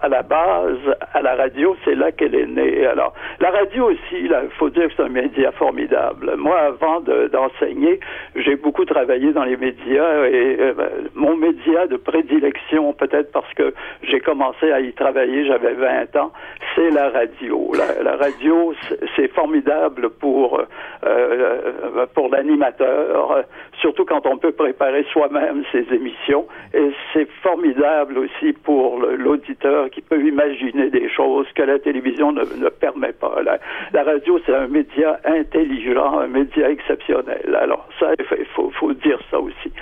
à 0.01 0.09
la 0.09 0.23
base 0.23 0.79
à 1.15 1.23
la 1.23 1.35
radio, 1.35 1.77
c'est 1.85 1.95
là 1.95 2.13
qu'elle 2.13 2.35
est 2.35 2.47
née. 2.47 2.87
Alors, 2.87 3.13
la 3.41 3.51
radio 3.51 3.91
aussi, 3.91 4.15
il 4.23 4.35
faut 4.59 4.71
dire 4.71 4.89
que 4.89 4.95
c'est 4.97 5.03
un 5.03 5.09
média 5.09 5.53
formidable. 5.53 6.35
Moi, 6.37 6.59
avant 6.59 7.01
d'enseigner, 7.01 8.01
j'ai 8.37 8.57
beaucoup 8.57 8.85
travaillé 8.85 9.33
dans 9.33 9.45
les 9.45 9.57
médias 9.57 10.27
et 10.27 10.57
euh, 10.61 10.75
mon 11.15 11.37
média 11.37 11.87
de 11.87 11.97
prédilection, 11.97 12.93
peut-être 12.93 13.33
parce 13.33 13.53
que 13.55 13.75
j'ai 14.03 14.21
commencé 14.21 14.71
à 14.73 14.81
y 14.81 14.93
travailler, 14.93 15.47
j'avais 15.47 15.75
20 15.75 16.17
ans, 16.17 16.33
c'est 16.75 16.91
la 16.91 17.11
radio. 17.11 17.73
La, 18.03 18.17
radio, 18.17 18.75
c'est 19.17 19.29
formidable 19.29 20.11
pour 20.11 20.61
euh, 20.61 20.65
euh, 21.05 22.07
pour 22.15 22.29
l'animateur, 22.29 23.45
surtout 23.81 24.05
quand 24.05 24.27
on 24.27 24.39
peut 24.39 24.53
préparer 24.53 25.05
soi-même 25.13 25.65
ses 25.73 25.87
émissions. 25.93 26.47
Et 26.75 26.91
c'est 27.13 27.29
formidable 27.43 28.19
aussi 28.19 28.53
pour 28.53 29.01
qui 29.39 30.01
peut 30.01 30.25
imaginer 30.25 30.91
des 30.91 31.09
choses 31.09 31.47
que 31.55 31.63
la 31.63 31.79
télévision 31.79 32.33
ne, 32.33 32.69
permet 32.69 33.13
pas. 33.13 33.37
La, 33.43 34.03
radio, 34.03 34.39
c'est 34.45 34.55
un 34.55 34.69
média 34.69 35.21
intelligent, 35.25 36.19
un 36.19 36.29
média 36.29 36.71
exceptionnel. 36.71 37.57
Alors 37.61 37.89
ça, 37.99 38.13
il 38.19 38.47
faut 38.55 38.93
dire 38.95 39.19
ça 39.31 39.41
aussi. 39.41 39.73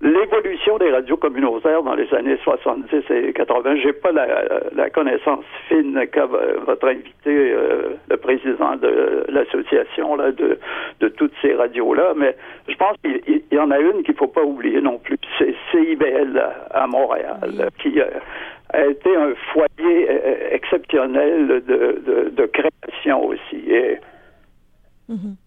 L'évolution 0.00 0.78
des 0.78 0.92
radios 0.92 1.16
communautaires 1.16 1.82
dans 1.82 1.96
les 1.96 2.12
années 2.14 2.38
70 2.44 3.02
et 3.10 3.32
80, 3.32 3.76
j'ai 3.82 3.92
pas 3.92 4.12
la, 4.12 4.90
connaissance 4.90 5.44
fine 5.68 6.06
qu'a 6.12 6.26
votre 6.26 6.86
invité, 6.86 7.26
euh, 7.26 7.96
le 8.08 8.16
président 8.16 8.76
de 8.76 9.24
l'association 9.28 10.14
là, 10.14 10.30
de, 10.30 10.56
de 11.00 11.08
toutes 11.08 11.32
ces 11.42 11.52
radios-là, 11.52 12.12
mais 12.16 12.36
je 12.68 12.76
pense 12.76 12.96
qu'il 13.02 13.42
y, 13.50 13.58
en 13.58 13.72
a 13.72 13.80
une 13.80 14.04
qu'il 14.04 14.14
faut 14.14 14.28
pas 14.28 14.44
oublier 14.44 14.80
non 14.80 14.98
plus, 14.98 15.18
c'est 15.36 15.54
CIBL 15.72 16.40
à, 16.70 16.86
Montréal, 16.86 17.68
qui 17.82 18.00
a 18.00 18.86
été 18.86 19.16
un 19.16 19.34
foyer 19.52 20.08
euh, 20.10 20.50
exceptionnel 20.52 21.48
de, 21.66 22.00
de, 22.06 22.28
de 22.30 22.46
création 22.46 23.26
aussi. 23.26 23.64
Et, 23.68 23.98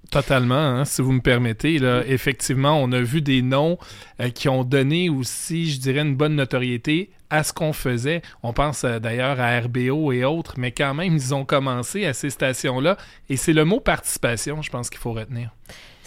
Totalement, 0.10 0.56
hein, 0.56 0.86
si 0.86 1.02
vous 1.02 1.12
me 1.12 1.22
permettez. 1.22 1.78
Là, 1.78 2.04
effectivement, 2.06 2.82
on 2.82 2.92
a 2.92 3.02
vu 3.02 3.22
des 3.22 3.42
noms 3.42 3.78
euh, 4.20 4.30
qui 4.30 4.50
ont 4.50 4.64
donné 4.64 5.10
aussi, 5.10 5.70
je 5.70 5.80
dirais, 5.80 6.02
une 6.02 6.16
bonne 6.16 6.36
notoriété 6.36 7.12
à 7.30 7.44
ce 7.44 7.54
qu'on 7.54 7.72
faisait. 7.72 8.22
On 8.44 8.54
pense 8.54 8.84
euh, 8.84 9.00
d'ailleurs 9.00 9.40
à 9.40 9.60
RBO 9.60 10.12
et 10.12 10.26
autres, 10.26 10.56
mais 10.58 10.72
quand 10.72 10.94
même, 10.94 11.16
ils 11.16 11.34
ont 11.34 11.46
commencé 11.46 12.06
à 12.06 12.14
ces 12.14 12.30
stations-là. 12.30 12.98
Et 13.30 13.38
c'est 13.38 13.54
le 13.54 13.64
mot 13.64 13.80
participation, 13.80 14.62
je 14.62 14.72
pense 14.72 14.90
qu'il 14.90 15.00
faut 15.00 15.14
retenir. 15.14 15.52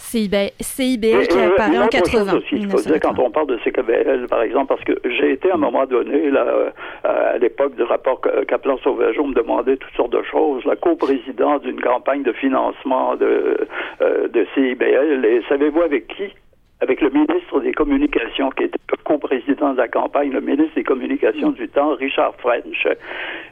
CIBL 0.05 1.27
qui 1.27 1.39
apparaît 1.39 1.79
en 1.79 1.87
80. 1.87 2.37
Aussi, 2.37 2.45
il 2.51 2.69
faut 2.69 2.79
dire 2.79 2.99
quand 3.01 3.17
on 3.19 3.31
parle 3.31 3.47
de 3.47 3.57
CIBL, 3.59 4.27
par 4.29 4.41
exemple, 4.41 4.67
parce 4.67 4.83
que 4.83 4.93
j'ai 5.05 5.31
été 5.31 5.51
à 5.51 5.55
un 5.55 5.57
moment 5.57 5.85
donné, 5.85 6.29
là, 6.29 6.45
euh, 6.45 6.69
à 7.03 7.37
l'époque 7.37 7.75
du 7.75 7.83
rapport 7.83 8.21
Kaplan-Sauvageau, 8.47 9.25
me 9.25 9.33
demandait 9.33 9.77
toutes 9.77 9.95
sortes 9.95 10.13
de 10.13 10.23
choses, 10.23 10.63
la 10.65 10.75
coprésident 10.75 11.57
d'une 11.59 11.81
campagne 11.81 12.23
de 12.23 12.33
financement 12.33 13.15
de, 13.15 13.57
euh, 14.01 14.27
de 14.27 14.47
CIBL. 14.53 15.25
Et 15.25 15.41
savez-vous 15.49 15.81
avec 15.81 16.07
qui? 16.07 16.33
Avec 16.81 16.99
le 17.01 17.09
ministre 17.09 17.61
des 17.61 17.71
Communications, 17.71 18.49
qui 18.51 18.63
était 18.65 18.77
co-président 19.05 19.73
de 19.73 19.77
la 19.77 19.87
campagne, 19.87 20.31
le 20.31 20.41
ministre 20.41 20.75
des 20.75 20.83
Communications 20.83 21.51
du 21.51 21.69
temps, 21.69 21.95
Richard 21.95 22.35
French. 22.39 22.87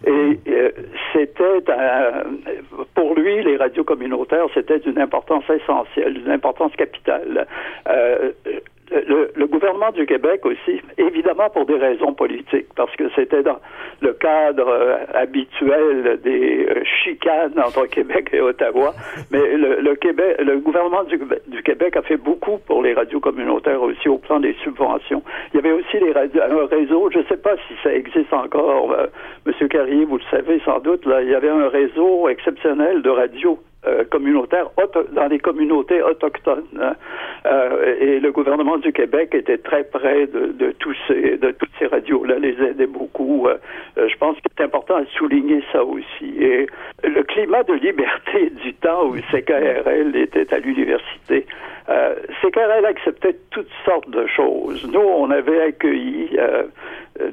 Et 0.06 0.40
euh, 0.48 0.72
c'était, 1.14 1.62
pour 3.04 3.16
lui, 3.16 3.44
les 3.44 3.58
radios 3.58 3.84
communautaires, 3.84 4.46
c'était 4.54 4.80
d'une 4.80 4.98
importance 4.98 5.44
essentielle, 5.50 6.14
d'une 6.14 6.32
importance 6.32 6.74
capitale. 6.78 7.46
Euh, 7.90 8.32
le, 9.36 9.46
gouvernement 9.48 9.92
du 9.92 10.06
Québec 10.06 10.46
aussi, 10.46 10.82
évidemment 10.98 11.50
pour 11.50 11.66
des 11.66 11.78
raisons 11.78 12.14
politiques, 12.14 12.68
parce 12.76 12.96
que 12.96 13.04
c'était 13.16 13.44
dans 13.44 13.60
le 14.02 14.14
cadre 14.14 14.68
euh, 14.68 14.98
habituel 15.14 16.20
des 16.24 16.66
euh, 16.70 16.84
chicanes 17.04 17.54
entre 17.58 17.86
Québec 17.88 18.30
et 18.34 18.42
Ottawa, 18.42 18.94
mais 19.32 19.58
le, 19.58 19.96
Québec, 19.96 20.38
le 20.40 20.60
gouvernement 20.60 21.04
du, 21.04 21.20
Québec 21.64 21.96
a 21.98 22.02
fait 22.02 22.18
beaucoup 22.18 22.58
pour 22.66 22.84
les 22.84 22.94
radios 22.94 23.20
communautaires 23.20 23.82
aussi 23.82 24.10
au 24.10 24.18
plan 24.18 24.40
des 24.40 24.56
subventions. 24.64 25.24
Il 25.54 25.58
y 25.58 25.60
avait 25.60 25.72
aussi 25.72 26.00
les 26.00 26.12
radios, 26.12 26.42
un 26.42 26.66
réseau, 26.66 27.10
je 27.12 27.20
ne 27.20 27.24
sais 27.26 27.38
pas 27.38 27.56
si 27.68 27.74
ça 27.84 27.94
existe 27.94 28.34
encore, 28.34 28.92
euh, 28.92 29.08
Monsieur 29.46 29.68
Carrier, 29.68 30.06
vous 30.06 30.18
le 30.18 30.24
savez 30.32 30.62
sans 30.66 30.80
doute, 30.80 31.06
là, 31.06 31.22
il 31.22 31.30
y 31.30 31.36
avait 31.36 31.50
un 31.50 31.70
réseau 31.70 32.28
exceptionnel 32.30 33.02
de 33.02 33.10
radios 33.10 33.60
euh, 33.86 34.06
communautaires 34.06 34.70
dans 35.12 35.28
les 35.28 35.40
communautés 35.40 36.02
autochtones. 36.02 36.64
Hein. 36.80 36.94
Euh, 37.46 37.96
et 38.00 38.22
le 38.22 38.32
gouvernement 38.32 38.78
du 38.78 38.94
Québec 38.94 39.36
était 39.36 39.58
très 39.58 39.84
près 39.84 40.26
de, 40.28 40.72
tous 40.80 40.96
ces 41.06 41.36
de 41.36 41.52
toutes 41.52 41.72
ces 41.78 41.88
radios-là, 41.88 42.40
les 42.40 42.56
aidait 42.64 42.88
beaucoup. 42.88 43.48
Euh, 43.48 43.58
je 43.98 44.16
pense 44.16 44.38
que 44.38 44.44
c'est 44.58 44.64
important 44.64 45.02
de 45.02 45.06
souligner 45.18 45.62
ça 45.74 45.84
aussi. 45.84 46.34
Et 46.40 46.68
le 47.04 47.24
climat 47.24 47.64
de 47.64 47.74
liberté 47.74 48.52
du 48.64 48.74
temps 48.76 49.08
où 49.08 49.18
CKRL 49.18 50.16
était 50.16 50.54
à 50.54 50.60
l'université, 50.60 51.46
CKRL 52.42 52.86
acceptait 52.86 53.36
toutes 53.52 53.72
sortes 53.84 54.10
de 54.10 54.26
choses. 54.28 54.90
Nous, 54.90 55.02
on 55.02 55.30
avait 55.30 55.62
accueilli 55.62 56.30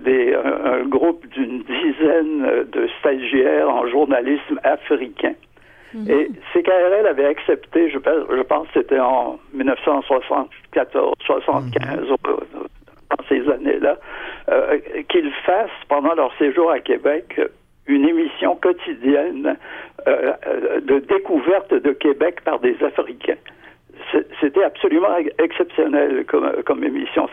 des, 0.01 0.35
un 0.35 0.83
groupe 0.87 1.25
d'une 1.29 1.63
dizaine 1.63 2.65
de 2.73 2.89
stagiaires 2.99 3.69
en 3.69 3.87
journalisme 3.87 4.59
africain. 4.65 5.35
Mhm. 5.95 6.11
Et 6.11 6.31
CKRL 6.53 7.07
avait 7.07 7.27
accepté, 7.27 7.91
je, 7.91 7.99
je 7.99 8.43
pense 8.43 8.69
que 8.69 8.81
c'était 8.81 9.01
en 9.01 9.39
1974, 9.53 11.15
75, 11.25 12.01
mhm. 12.01 12.17
dans 12.25 13.25
ces 13.29 13.49
années-là, 13.51 13.97
euh, 14.51 14.79
qu'ils 15.09 15.33
fassent 15.45 15.71
pendant 15.89 16.15
leur 16.15 16.37
séjour 16.39 16.71
à 16.71 16.81
Québec 16.81 17.41
une 17.87 18.09
émission 18.09 18.57
quotidienne 18.57 19.57
euh, 20.07 20.33
de 20.81 21.01
découverte 21.01 21.75
de 21.75 21.93
Québec 21.93 22.41
par 22.45 22.61
des 22.61 22.77
Africains 22.83 23.37
c'était 24.41 24.65
absolument 24.65 25.17
exceptionnel 25.39 26.25
comme, 26.27 26.85
émission. 26.85 27.29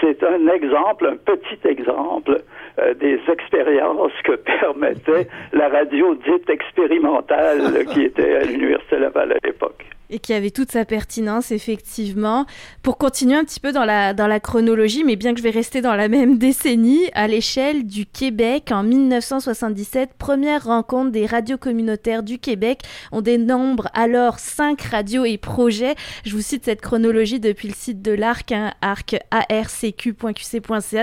C'est 0.00 0.22
un 0.22 0.48
exemple, 0.48 1.06
un 1.06 1.16
petit 1.16 1.58
exemple 1.68 2.42
euh, 2.78 2.94
des 2.94 3.20
expériences 3.30 4.12
que 4.24 4.32
permettait 4.36 5.28
la 5.52 5.68
radio 5.68 6.14
dite 6.14 6.48
expérimentale 6.48 7.84
qui 7.86 8.04
était 8.04 8.36
à 8.36 8.44
l'Université 8.44 8.98
Laval 8.98 9.32
à 9.32 9.46
l'époque 9.46 9.84
et 10.10 10.18
qui 10.18 10.32
avait 10.32 10.50
toute 10.50 10.72
sa 10.72 10.84
pertinence, 10.84 11.50
effectivement. 11.50 12.46
Pour 12.82 12.98
continuer 12.98 13.36
un 13.36 13.44
petit 13.44 13.60
peu 13.60 13.72
dans 13.72 13.84
la, 13.84 14.14
dans 14.14 14.26
la 14.26 14.40
chronologie, 14.40 15.04
mais 15.04 15.16
bien 15.16 15.32
que 15.32 15.38
je 15.38 15.42
vais 15.42 15.50
rester 15.50 15.80
dans 15.80 15.94
la 15.94 16.08
même 16.08 16.38
décennie, 16.38 17.10
à 17.14 17.28
l'échelle 17.28 17.86
du 17.86 18.06
Québec, 18.06 18.70
en 18.72 18.82
1977, 18.82 20.10
première 20.18 20.64
rencontre 20.64 21.10
des 21.12 21.26
radios 21.26 21.58
communautaires 21.58 22.22
du 22.22 22.38
Québec. 22.38 22.82
On 23.12 23.20
dénombre 23.20 23.88
alors 23.94 24.38
cinq 24.38 24.82
radios 24.82 25.24
et 25.24 25.38
projets. 25.38 25.94
Je 26.24 26.34
vous 26.34 26.42
cite 26.42 26.64
cette 26.64 26.80
chronologie 26.80 27.40
depuis 27.40 27.68
le 27.68 27.74
site 27.74 28.02
de 28.02 28.12
l'ARC, 28.12 28.52
hein, 28.52 28.72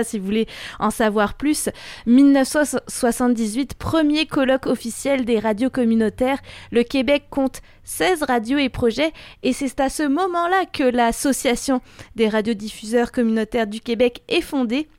si 0.03 0.19
vous 0.19 0.25
voulez 0.25 0.47
en 0.79 0.89
savoir 0.89 1.35
plus. 1.35 1.69
1978, 2.05 3.75
premier 3.75 4.25
colloque 4.25 4.67
officiel 4.67 5.25
des 5.25 5.39
radios 5.39 5.69
communautaires. 5.69 6.39
Le 6.71 6.83
Québec 6.83 7.25
compte 7.29 7.61
16 7.87 8.23
radios 8.23 8.57
et 8.57 8.67
projets, 8.67 9.13
et 9.43 9.53
c'est 9.53 9.79
à 9.79 9.87
ce 9.87 10.03
moment-là 10.03 10.65
que 10.65 10.83
l'Association 10.83 11.81
des 12.15 12.27
radiodiffuseurs 12.27 13.13
communautaires 13.13 13.65
du 13.65 13.79
Québec 13.79 14.23
est 14.27 14.41
fondée. 14.41 14.89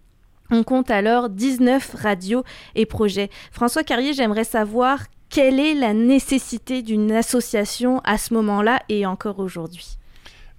On 0.50 0.62
compte 0.62 0.90
alors 0.90 1.28
19 1.28 1.94
radios 2.00 2.44
et 2.74 2.86
projets. 2.86 3.28
François 3.52 3.84
Carrier, 3.84 4.14
j'aimerais 4.14 4.44
savoir 4.44 5.04
quelle 5.28 5.60
est 5.60 5.74
la 5.74 5.92
nécessité 5.92 6.80
d'une 6.80 7.12
association 7.12 8.00
à 8.04 8.16
ce 8.16 8.32
moment-là 8.32 8.80
et 8.88 9.04
encore 9.04 9.38
aujourd'hui. 9.38 9.98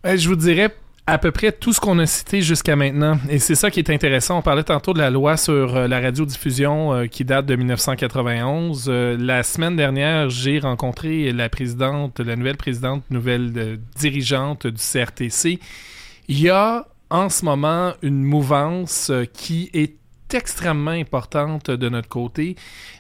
Euh, 0.06 0.16
je 0.16 0.30
vous 0.30 0.36
dirais 0.36 0.72
à 1.10 1.18
peu 1.18 1.32
près 1.32 1.52
tout 1.52 1.74
ce 1.74 1.80
qu'on 1.80 1.98
a 2.00 2.06
cité 2.06 2.42
jusqu'à 2.42 2.76
maintenant. 2.76 3.18
Et 3.30 3.40
c'est 3.40 3.56
ça 3.56 3.72
qui 3.72 3.80
est 3.80 3.90
intéressant. 3.90 4.40
On 4.40 4.42
parlait 4.42 4.64
tantôt 4.64 4.94
de 4.94 5.00
la 5.00 5.10
loi 5.10 5.38
sur 5.38 5.76
euh, 5.76 5.88
la 5.88 6.00
radiodiffusion 6.00 6.94
euh, 6.94 7.06
qui 7.08 7.26
date 7.26 7.46
de 7.46 7.56
1991. 7.56 8.86
Euh, 8.88 9.18
la 9.20 9.44
semaine 9.44 9.76
dernière, 9.76 10.30
j'ai 10.30 10.60
rencontré 10.60 11.32
la 11.32 11.50
présidente, 11.50 12.20
la 12.20 12.36
nouvelle 12.36 12.58
présidente, 12.58 13.04
nouvelle 13.10 13.80
dirigeante 13.98 14.68
du 14.68 14.82
CRTC. 14.82 15.60
Il 16.28 16.40
y 16.40 16.50
a 16.50 16.86
en 17.10 17.30
ce 17.30 17.44
moment 17.44 17.94
une 18.04 18.24
mouvance 18.24 19.12
qui 19.34 19.72
est 19.74 19.96
extrêmement 20.32 20.92
importante 20.92 21.72
de 21.72 21.90
notre 21.90 22.08
côté. 22.08 22.56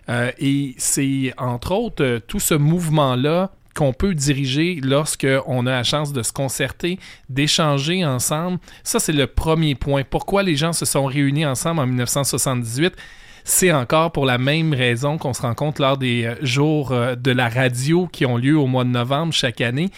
et 0.10 0.74
c'est 0.80 1.32
entre 1.38 1.74
autres 1.74 2.22
tout 2.28 2.39
ce 2.39 2.56
mouvement-là 2.56 3.52
qu'on 3.75 3.93
peut 3.93 4.13
diriger 4.13 4.79
lorsqu'on 4.82 5.65
a 5.65 5.71
la 5.71 5.84
chance 5.84 6.13
de 6.13 6.23
se 6.23 6.34
concerter, 6.34 6.99
d'échanger 7.29 8.05
ensemble. 8.05 8.60
Ça, 8.84 8.99
c'est 8.99 9.13
le 9.13 9.27
premier 9.27 9.75
point. 9.75 10.03
Pourquoi 10.10 10.43
les 10.43 10.55
gens 10.55 10.73
se 10.73 10.86
sont 10.86 11.05
réunis 11.05 11.45
ensemble 11.45 11.82
en 11.82 11.88
1978? 11.88 12.95
C'est 13.43 13.71
encore 13.71 14.12
pour 14.12 14.25
la 14.25 14.38
même 14.38 14.73
raison 14.73 15.17
qu'on 15.17 15.34
se 15.34 15.41
rencontre 15.41 15.82
lors 15.82 15.97
des 15.97 16.25
euh, 16.25 16.36
jours 16.41 16.91
euh, 16.91 17.15
de 17.15 17.32
la 17.32 17.49
radio 17.49 18.08
qui 18.12 18.25
ont 18.25 18.38
lieu 18.38 18.58
au 18.58 18.67
mois 18.67 18.84
de 18.84 18.89
novembre 18.89 19.34
chaque 19.34 19.62
année 19.62 19.89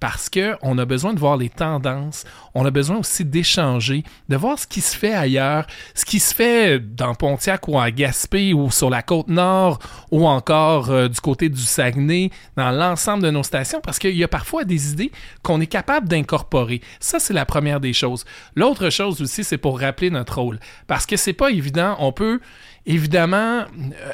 parce 0.00 0.30
qu'on 0.30 0.78
a 0.78 0.84
besoin 0.86 1.12
de 1.12 1.20
voir 1.20 1.36
les 1.36 1.50
tendances, 1.50 2.24
on 2.54 2.64
a 2.64 2.70
besoin 2.70 2.96
aussi 2.96 3.24
d'échanger, 3.24 4.02
de 4.28 4.36
voir 4.36 4.58
ce 4.58 4.66
qui 4.66 4.80
se 4.80 4.96
fait 4.96 5.12
ailleurs, 5.12 5.66
ce 5.94 6.04
qui 6.06 6.18
se 6.18 6.34
fait 6.34 6.80
dans 6.80 7.14
Pontiac 7.14 7.68
ou 7.68 7.78
à 7.78 7.90
Gaspé 7.90 8.54
ou 8.54 8.70
sur 8.70 8.88
la 8.88 9.02
côte 9.02 9.28
nord 9.28 9.78
ou 10.10 10.26
encore 10.26 10.90
euh, 10.90 11.08
du 11.08 11.20
côté 11.20 11.48
du 11.48 11.60
Saguenay, 11.60 12.30
dans 12.56 12.70
l'ensemble 12.70 13.22
de 13.22 13.30
nos 13.30 13.42
stations, 13.42 13.80
parce 13.82 13.98
qu'il 13.98 14.16
y 14.16 14.24
a 14.24 14.28
parfois 14.28 14.64
des 14.64 14.92
idées 14.92 15.12
qu'on 15.42 15.60
est 15.60 15.66
capable 15.66 16.08
d'incorporer. 16.08 16.80
Ça, 16.98 17.20
c'est 17.20 17.34
la 17.34 17.44
première 17.44 17.80
des 17.80 17.92
choses. 17.92 18.24
L'autre 18.56 18.90
chose 18.90 19.20
aussi, 19.20 19.44
c'est 19.44 19.58
pour 19.58 19.80
rappeler 19.80 20.10
notre 20.10 20.40
rôle, 20.40 20.58
parce 20.86 21.06
que 21.06 21.16
c'est 21.16 21.34
pas 21.34 21.50
évident, 21.50 21.96
on 21.98 22.12
peut 22.12 22.40
évidemment, 22.86 23.60
euh, 23.60 23.64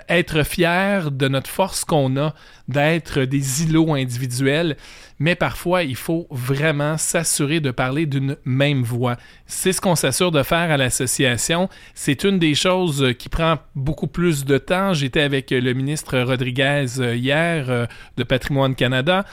être 0.09 0.43
fier 0.45 1.11
de 1.11 1.29
notre 1.29 1.51
force 1.51 1.85
qu'on 1.85 2.17
a, 2.17 2.35
d'être 2.69 3.21
des 3.21 3.63
îlots 3.65 3.95
individuels, 3.95 4.77
mais 5.19 5.35
parfois, 5.35 5.83
il 5.83 5.97
faut 5.97 6.27
vraiment 6.31 6.99
s'assurer 6.99 7.61
de 7.61 7.71
parler 7.71 8.07
d'une 8.07 8.37
même 8.45 8.83
voix. 8.83 9.17
C'est 9.47 9.73
ce 9.73 9.81
qu'on 9.81 9.95
s'assure 9.95 10.31
de 10.31 10.43
faire 10.43 10.71
à 10.71 10.77
l'association. 10.77 11.71
C'est 11.95 12.25
une 12.25 12.39
des 12.39 12.55
choses 12.55 13.15
qui 13.19 13.29
prend 13.29 13.59
beaucoup 13.75 14.09
plus 14.09 14.45
de 14.45 14.59
temps. 14.59 14.93
J'étais 14.93 15.23
avec 15.23 15.51
le 15.53 15.73
ministre 15.73 16.19
Rodriguez 16.19 16.87
euh, 16.99 17.15
hier 17.15 17.71
euh, 17.71 17.87
de 18.17 18.25
Patrimoine 18.25 18.75
Canada, 18.75 19.25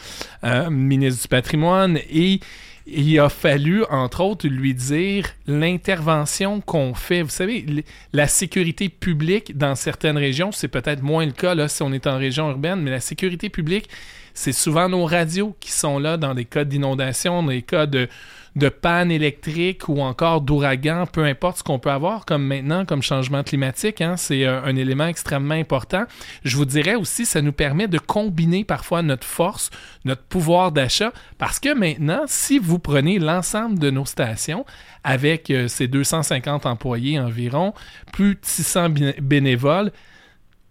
ministre 0.69 1.23
du 1.23 1.27
patrimoine, 1.27 1.97
et 2.09 2.39
il 2.85 3.17
a 3.19 3.29
fallu, 3.29 3.83
entre 3.89 4.21
autres, 4.21 4.47
lui 4.47 4.73
dire 4.73 5.27
l'intervention 5.47 6.59
qu'on 6.61 6.93
fait. 6.93 7.21
Vous 7.21 7.29
savez, 7.29 7.65
la 8.11 8.27
sécurité 8.27 8.89
publique 8.89 9.57
dans 9.57 9.75
certaines 9.75 10.17
régions, 10.17 10.51
c'est 10.51 10.67
peut-être 10.67 11.01
moins 11.01 11.25
le 11.25 11.31
cas 11.31 11.55
là, 11.55 11.67
si 11.67 11.81
on 11.81 11.93
est 11.93 12.07
en 12.07 12.17
région 12.17 12.49
urbaine, 12.49 12.81
mais 12.81 12.91
la 12.91 12.99
sécurité 12.99 13.49
publique, 13.49 13.89
c'est 14.33 14.51
souvent 14.51 14.89
nos 14.89 15.05
radios 15.05 15.55
qui 15.59 15.71
sont 15.71 15.99
là 15.99 16.17
dans 16.17 16.33
des 16.33 16.45
cas 16.45 16.65
d'inondation, 16.65 17.43
dans 17.43 17.49
des 17.49 17.61
cas 17.61 17.85
de, 17.85 18.09
de 18.55 18.69
panne 18.69 19.11
électrique 19.11 19.89
ou 19.89 20.01
encore 20.01 20.41
d'ouragan, 20.41 21.05
peu 21.07 21.23
importe 21.23 21.59
ce 21.59 21.63
qu'on 21.63 21.79
peut 21.79 21.89
avoir 21.89 22.25
comme 22.25 22.45
maintenant, 22.45 22.85
comme 22.85 23.01
changement 23.01 23.43
climatique, 23.43 23.99
hein, 24.01 24.15
c'est 24.15 24.45
un, 24.45 24.63
un, 24.63 24.75
élément 24.75 25.07
extrêmement 25.07 25.55
important. 25.55 26.03
Je 26.43 26.55
vous 26.55 26.65
dirais 26.65 26.95
aussi, 26.95 27.25
ça 27.25 27.41
nous 27.41 27.51
permet 27.51 27.87
de 27.87 27.97
combiner 27.97 28.63
parfois 28.63 29.01
notre 29.01 29.25
force, 29.25 29.71
notre 30.05 30.23
pouvoir 30.23 30.71
d'achat, 30.71 31.11
parce 31.39 31.59
que 31.59 31.73
maintenant, 31.73 32.23
si 32.27 32.59
vous 32.59 32.77
prenez 32.77 33.17
l'ensemble 33.17 33.79
de 33.79 33.89
nos 33.89 34.05
stations, 34.05 34.65
avec 35.03 35.49
euh, 35.49 35.67
ces 35.67 35.87
250 35.87 36.65
employés 36.65 37.19
environ, 37.19 37.73
plus 38.11 38.35
de 38.35 38.39
600 38.43 38.89
bénévoles, 39.21 39.91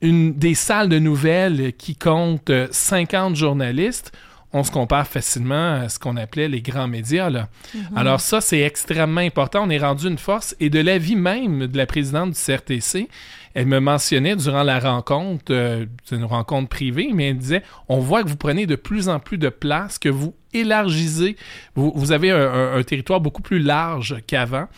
une, 0.00 0.34
des 0.34 0.54
salles 0.54 0.88
de 0.88 0.98
nouvelles 0.98 1.72
qui 1.74 1.96
comptent 1.96 2.52
50 2.70 3.36
journalistes, 3.36 4.12
on 4.52 4.64
se 4.64 4.70
compare 4.70 5.06
facilement 5.06 5.74
à 5.74 5.88
ce 5.88 5.98
qu'on 5.98 6.16
appelait 6.16 6.48
les 6.48 6.60
grands 6.60 6.88
médias. 6.88 7.30
Là. 7.30 7.48
Mhm. 7.74 7.96
Alors 7.96 8.20
ça, 8.20 8.40
c'est 8.40 8.60
extrêmement 8.60 9.20
important. 9.20 9.64
On 9.64 9.70
est 9.70 9.78
rendu 9.78 10.06
une 10.08 10.18
force. 10.18 10.54
Et 10.60 10.70
de 10.70 10.80
l'avis 10.80 11.16
même 11.16 11.66
de 11.66 11.76
la 11.76 11.86
présidente 11.86 12.30
du 12.30 12.38
CRTC, 12.38 13.08
elle 13.54 13.66
me 13.66 13.80
mentionnait 13.80 14.36
durant 14.36 14.62
la 14.62 14.78
rencontre, 14.78 15.52
euh, 15.52 15.86
c'est 16.04 16.16
une 16.16 16.24
rencontre 16.24 16.68
privée, 16.68 17.10
mais 17.14 17.30
elle 17.30 17.38
disait, 17.38 17.62
on 17.88 17.98
voit 17.98 18.22
que 18.22 18.28
vous 18.28 18.36
prenez 18.36 18.66
de 18.66 18.76
plus 18.76 19.08
en 19.08 19.18
plus 19.18 19.38
de 19.38 19.48
place, 19.48 19.98
que 19.98 20.08
vous 20.08 20.34
élargissez, 20.54 21.36
vous, 21.74 21.92
vous 21.94 22.12
avez 22.12 22.30
un, 22.30 22.82
territoire 22.82 23.20
beaucoup 23.20 23.42
plus 23.42 23.58
large 23.58 24.16
qu'avant. 24.26 24.68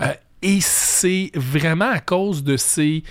Euh, 0.00 0.12
et 0.42 0.60
c'est 0.60 1.30
vraiment 1.34 1.90
à 1.90 2.00
cause 2.00 2.44
de 2.44 2.56
ces 2.56 3.02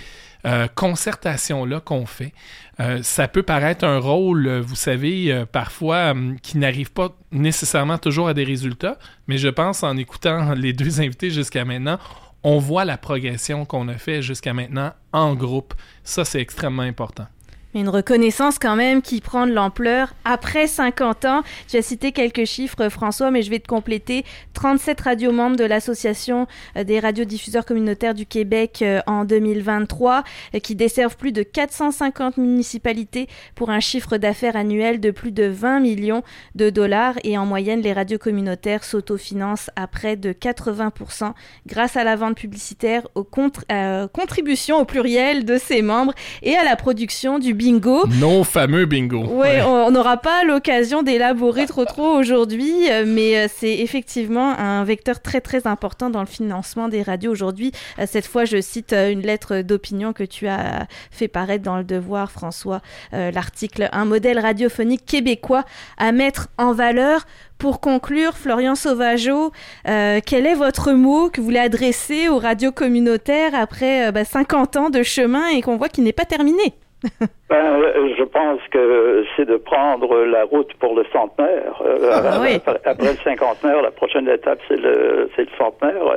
euh, 0.46 0.68
concertation-là 0.74 1.80
qu'on 1.80 2.04
fait. 2.04 2.34
Euh, 2.78 3.02
ça 3.02 3.28
peut 3.28 3.42
paraître 3.42 3.84
un 3.84 3.98
rôle, 3.98 4.46
euh, 4.46 4.60
vous 4.60 4.74
savez, 4.74 5.44
parfois 5.50 6.14
qui 6.42 6.58
n'arrive 6.58 6.92
pas 6.92 7.16
nécessairement 7.32 7.96
toujours 7.96 8.28
à 8.28 8.34
des 8.34 8.44
résultats, 8.44 8.98
mais 9.26 9.38
je 9.38 9.48
pense 9.48 9.82
en 9.82 9.96
écoutant 9.96 10.52
les 10.54 10.74
deux 10.74 11.00
invités 11.00 11.30
jusqu'à 11.30 11.64
maintenant, 11.64 11.98
on 12.42 12.58
voit 12.58 12.84
la 12.84 12.98
progression 12.98 13.64
qu'on 13.64 13.88
a 13.88 13.94
fait 13.94 14.20
jusqu'à 14.20 14.52
maintenant 14.52 14.92
en 15.12 15.34
groupe. 15.34 15.72
Ça, 16.02 16.26
c'est 16.26 16.40
extrêmement 16.40 16.82
important. 16.82 17.26
Une 17.74 17.88
reconnaissance 17.88 18.60
quand 18.60 18.76
même 18.76 19.02
qui 19.02 19.20
prend 19.20 19.48
de 19.48 19.52
l'ampleur 19.52 20.14
après 20.24 20.68
50 20.68 21.24
ans. 21.24 21.42
Tu 21.66 21.76
as 21.76 21.82
cité 21.82 22.12
quelques 22.12 22.44
chiffres, 22.44 22.88
François, 22.88 23.32
mais 23.32 23.42
je 23.42 23.50
vais 23.50 23.58
te 23.58 23.66
compléter. 23.66 24.24
37 24.52 25.00
radios 25.00 25.32
membres 25.32 25.56
de 25.56 25.64
l'Association 25.64 26.46
euh, 26.76 26.84
des 26.84 27.00
radiodiffuseurs 27.00 27.64
communautaires 27.64 28.14
du 28.14 28.26
Québec 28.26 28.78
euh, 28.82 29.00
en 29.08 29.24
2023, 29.24 30.22
euh, 30.54 30.58
qui 30.60 30.76
desservent 30.76 31.16
plus 31.16 31.32
de 31.32 31.42
450 31.42 32.36
municipalités 32.36 33.26
pour 33.56 33.70
un 33.70 33.80
chiffre 33.80 34.18
d'affaires 34.18 34.54
annuel 34.54 35.00
de 35.00 35.10
plus 35.10 35.32
de 35.32 35.46
20 35.46 35.80
millions 35.80 36.22
de 36.54 36.70
dollars. 36.70 37.16
Et 37.24 37.36
en 37.36 37.44
moyenne, 37.44 37.80
les 37.80 37.92
radios 37.92 38.18
communautaires 38.18 38.84
s'autofinancent 38.84 39.70
à 39.74 39.88
près 39.88 40.14
de 40.14 40.32
80% 40.32 41.32
grâce 41.66 41.96
à 41.96 42.04
la 42.04 42.14
vente 42.14 42.36
publicitaire, 42.36 43.08
aux 43.16 43.24
contributions 43.24 44.78
au 44.78 44.84
pluriel 44.84 45.44
de 45.44 45.58
ses 45.58 45.82
membres 45.82 46.14
et 46.42 46.54
à 46.54 46.62
la 46.62 46.76
production 46.76 47.40
du 47.40 47.52
bingo. 47.64 48.06
Nos 48.20 48.44
fameux 48.44 48.84
bingo. 48.84 49.24
Oui, 49.26 49.48
on 49.66 49.90
n'aura 49.90 50.18
pas 50.18 50.44
l'occasion 50.44 51.02
d'élaborer 51.02 51.66
trop 51.66 51.86
trop 51.86 52.08
aujourd'hui, 52.08 52.90
euh, 52.90 53.04
mais 53.06 53.36
euh, 53.36 53.46
c'est 53.54 53.78
effectivement 53.78 54.50
un 54.58 54.84
vecteur 54.84 55.20
très 55.22 55.40
très 55.40 55.66
important 55.66 56.10
dans 56.10 56.20
le 56.20 56.26
financement 56.26 56.88
des 56.88 57.02
radios 57.02 57.32
aujourd'hui. 57.32 57.72
Euh, 57.98 58.04
cette 58.06 58.26
fois, 58.26 58.44
je 58.44 58.60
cite 58.60 58.92
une 58.92 59.22
lettre 59.22 59.62
d'opinion 59.62 60.12
que 60.12 60.24
tu 60.24 60.46
as 60.46 60.86
fait 61.10 61.28
paraître 61.28 61.64
dans 61.64 61.78
le 61.78 61.84
Devoir, 61.84 62.30
François, 62.30 62.80
l'article 63.12 63.88
Un 63.92 64.04
modèle 64.04 64.38
radiophonique 64.38 65.04
québécois 65.06 65.64
à 65.96 66.12
mettre 66.12 66.48
en 66.58 66.72
valeur 66.72 67.26
pour 67.58 67.80
conclure, 67.80 68.36
Florian 68.36 68.74
Sauvageau, 68.74 69.52
quel 69.84 70.46
est 70.46 70.54
votre 70.54 70.92
mot 70.92 71.30
que 71.30 71.40
vous 71.40 71.46
voulez 71.46 71.58
adresser 71.58 72.28
aux 72.28 72.38
radios 72.38 72.72
communautaires 72.72 73.54
après 73.54 74.12
50 74.24 74.74
bah, 74.74 74.80
ans 74.80 74.90
de 74.90 75.02
chemin 75.02 75.48
et 75.48 75.62
qu'on 75.62 75.76
voit 75.76 75.88
qu'il 75.88 76.04
n'est 76.04 76.12
pas 76.12 76.24
terminé? 76.24 76.74
ben, 77.50 77.56
euh, 77.56 78.14
je 78.16 78.24
pense 78.24 78.60
que 78.70 79.24
c'est 79.36 79.44
de 79.44 79.56
prendre 79.56 80.24
la 80.24 80.44
route 80.44 80.72
pour 80.74 80.94
le 80.94 81.04
centenaire. 81.12 81.82
Euh, 81.84 82.10
ah, 82.10 82.80
après, 82.84 83.12
le 83.12 83.18
cinquantenaire, 83.22 83.82
la 83.82 83.90
prochaine 83.90 84.28
étape, 84.28 84.58
c'est 84.68 84.80
le, 84.80 85.28
c'est 85.36 85.42
le 85.42 85.56
centenaire. 85.58 86.16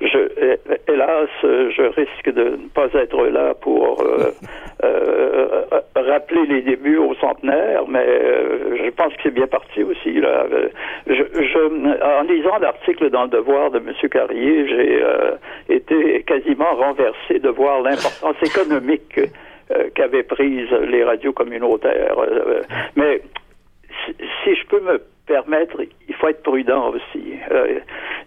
Je, 0.00 0.18
hélas, 0.88 1.28
je 1.42 1.82
risque 1.94 2.32
de 2.32 2.50
ne 2.50 2.68
pas 2.68 2.86
être 2.94 3.26
là 3.26 3.54
pour 3.54 4.02
euh, 4.84 5.64
rappeler 5.96 6.46
les 6.46 6.62
débuts 6.62 6.98
au 6.98 7.14
centenaire, 7.16 7.82
mais 7.88 8.06
je 8.84 8.90
pense 8.90 9.12
que 9.14 9.22
c'est 9.24 9.34
bien 9.34 9.46
parti 9.46 9.82
aussi. 9.82 10.20
Là. 10.20 10.46
Je, 11.06 11.14
je, 11.14 11.98
en 12.04 12.22
lisant 12.22 12.58
l'article 12.58 13.10
dans 13.10 13.24
le 13.24 13.30
Devoir 13.30 13.70
de 13.70 13.78
M. 13.78 13.92
Carrier, 14.10 14.68
j'ai 14.68 15.74
été 15.74 16.22
quasiment 16.22 16.74
renversé 16.76 17.38
de 17.40 17.48
voir 17.48 17.82
l'importance 17.82 18.36
économique 18.42 19.18
qu'avaient 19.94 20.22
prise 20.22 20.70
les 20.70 21.04
radios 21.04 21.32
communautaires. 21.32 22.18
Euh, 22.18 22.62
mais 22.96 23.22
si, 24.44 24.54
je 24.54 24.66
peux 24.66 24.80
me 24.80 25.00
permettre, 25.26 25.80
il 26.08 26.14
faut 26.14 26.28
être 26.28 26.42
prudent 26.42 26.90
aussi. 26.90 27.34
Euh, 27.50 27.80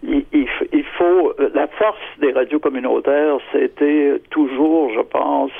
il, 0.04 0.84
faut 0.98 1.34
la 1.54 1.68
force 1.68 2.00
des 2.20 2.32
radios 2.32 2.60
communautaires, 2.60 3.38
c'était 3.52 4.22
toujours, 4.30 4.92
je 4.94 5.02
pense, 5.02 5.52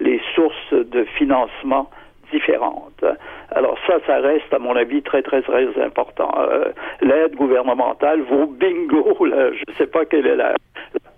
les 0.00 0.20
sources 0.34 0.72
de 0.72 1.04
financement 1.04 1.90
différentes. 2.32 3.04
Alors 3.52 3.78
ça, 3.86 3.98
ça 4.06 4.18
reste, 4.18 4.52
à 4.52 4.58
mon 4.58 4.76
avis, 4.76 5.02
très, 5.02 5.22
très, 5.22 5.42
très 5.42 5.68
important. 5.80 6.30
L'aide 7.00 7.34
gouvernementale, 7.36 8.20
vos 8.22 8.46
bingo, 8.46 9.24
là, 9.24 9.52
je 9.52 9.62
ne 9.68 9.74
sais 9.76 9.86
pas 9.86 10.04
quelle 10.04 10.26
est 10.26 10.36
la, 10.36 10.54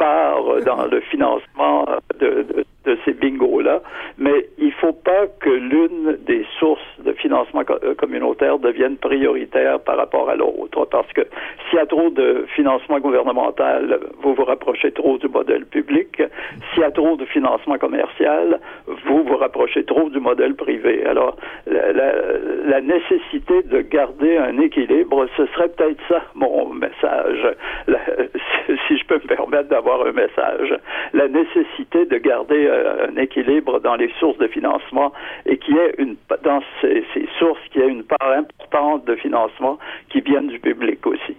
part 0.00 0.62
dans 0.64 0.86
le 0.86 1.00
financement 1.00 1.84
de, 2.20 2.64
de, 2.84 2.98
ces 3.04 3.12
bingos-là, 3.12 3.80
mais 4.18 4.46
il 4.58 4.66
ne 4.66 4.72
faut 4.72 4.92
pas 4.92 5.26
que 5.40 5.50
l'une 5.50 6.18
des 6.26 6.44
sources 6.58 6.80
de 7.04 7.12
financement 7.12 7.62
euh, 7.70 7.94
communautaire 7.94 8.58
devienne 8.58 8.96
prioritaire 8.96 9.80
par 9.80 9.96
rapport 9.96 10.28
à 10.28 10.36
l'autre, 10.36 10.86
parce 10.90 11.10
que 11.12 11.22
s'il 11.68 11.78
y 11.78 11.82
a 11.82 11.86
trop 11.86 12.10
de 12.10 12.46
financement 12.54 12.98
gouvernemental, 12.98 14.00
vous 14.22 14.34
vous 14.34 14.44
rapprochez 14.44 14.92
trop 14.92 15.18
du 15.18 15.28
modèle 15.28 15.66
public. 15.66 16.22
S'il 16.72 16.82
y 16.82 16.84
a 16.84 16.90
trop 16.90 17.16
de 17.16 17.24
financement 17.26 17.78
commercial, 17.78 18.60
vous 18.86 19.22
vous 19.24 19.36
rapprochez 19.36 19.84
trop 19.84 20.08
du 20.10 20.20
modèle 20.20 20.54
privé. 20.54 21.04
Alors, 21.06 21.36
la, 21.66 21.92
la 21.92 22.80
nécessité 22.80 23.62
de 23.64 23.80
garder 23.80 24.36
un 24.36 24.58
équilibre, 24.58 25.26
ce 25.36 25.46
serait 25.46 25.68
peut-être 25.68 26.00
ça 26.08 26.22
mon 26.34 26.72
message, 26.74 27.56
si 28.88 28.98
je 28.98 29.04
peux 29.06 29.16
me 29.16 29.26
permettre 29.26 29.68
d'avoir 29.68 30.06
un 30.06 30.12
message. 30.12 30.74
La 31.12 31.28
nécessité 31.28 32.04
de 32.10 32.18
garder 32.18 32.66
euh, 32.66 33.08
un 33.08 33.16
équilibre 33.16 33.80
dans 33.80 33.94
les 33.94 34.12
sources 34.18 34.38
de 34.38 34.48
financement 34.48 35.12
et 35.46 35.56
qui 35.58 35.72
est 35.72 35.94
une 35.98 36.16
dans 36.44 36.60
ces, 36.80 37.04
sources 37.38 37.60
qui 37.72 37.78
est 37.78 37.88
une 37.88 38.04
part 38.04 38.32
importante 38.36 39.06
de 39.06 39.14
financement 39.16 39.78
qui 40.10 40.20
viennent 40.20 40.48
du 40.48 40.58
public 40.58 41.06
aussi. 41.06 41.36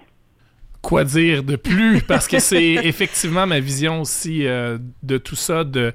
Quoi 0.82 1.04
dire 1.04 1.44
de 1.44 1.58
plus? 1.58 2.02
Parce 2.02 2.28
que 2.28 2.40
c'est 2.40 2.74
effectivement 2.84 3.46
ma 3.46 3.60
vision 3.60 4.02
aussi 4.02 4.48
euh, 4.48 4.80
de 5.04 5.18
tout 5.20 5.36
ça 5.36 5.64
de 5.64 5.94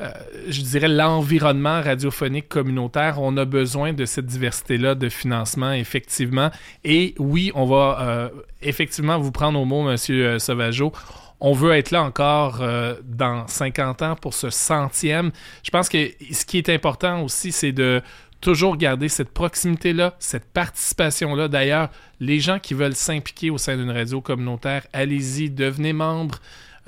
euh, 0.00 0.08
je 0.48 0.60
dirais 0.60 0.88
l'environnement 0.88 1.80
radiophonique 1.80 2.48
communautaire. 2.48 3.16
On 3.18 3.36
a 3.38 3.46
besoin 3.46 3.94
de 3.94 4.04
cette 4.04 4.26
diversité 4.26 4.76
là 4.76 4.94
de 4.94 5.08
financement 5.08 5.72
effectivement. 5.72 6.50
Et 6.84 7.14
oui 7.18 7.50
on 7.54 7.64
va 7.64 8.30
effectivement 8.60 9.18
vous 9.18 9.32
prendre 9.32 9.58
au 9.58 9.64
mot 9.64 9.82
monsieur 9.82 10.38
Sauvageau 10.38 10.92
on 11.40 11.52
veut 11.52 11.72
être 11.72 11.90
là 11.90 12.02
encore 12.02 12.62
euh, 12.62 12.94
dans 13.04 13.46
50 13.46 14.02
ans 14.02 14.16
pour 14.16 14.34
ce 14.34 14.50
centième. 14.50 15.32
Je 15.62 15.70
pense 15.70 15.88
que 15.88 16.10
ce 16.32 16.44
qui 16.44 16.58
est 16.58 16.68
important 16.68 17.22
aussi, 17.22 17.52
c'est 17.52 17.72
de 17.72 18.02
toujours 18.40 18.76
garder 18.76 19.08
cette 19.08 19.30
proximité-là, 19.30 20.14
cette 20.18 20.46
participation-là. 20.46 21.48
D'ailleurs, 21.48 21.90
les 22.20 22.40
gens 22.40 22.58
qui 22.58 22.74
veulent 22.74 22.94
s'impliquer 22.94 23.50
au 23.50 23.58
sein 23.58 23.76
d'une 23.76 23.90
radio 23.90 24.20
communautaire, 24.20 24.86
allez-y, 24.92 25.50
devenez 25.50 25.92
membre. 25.92 26.38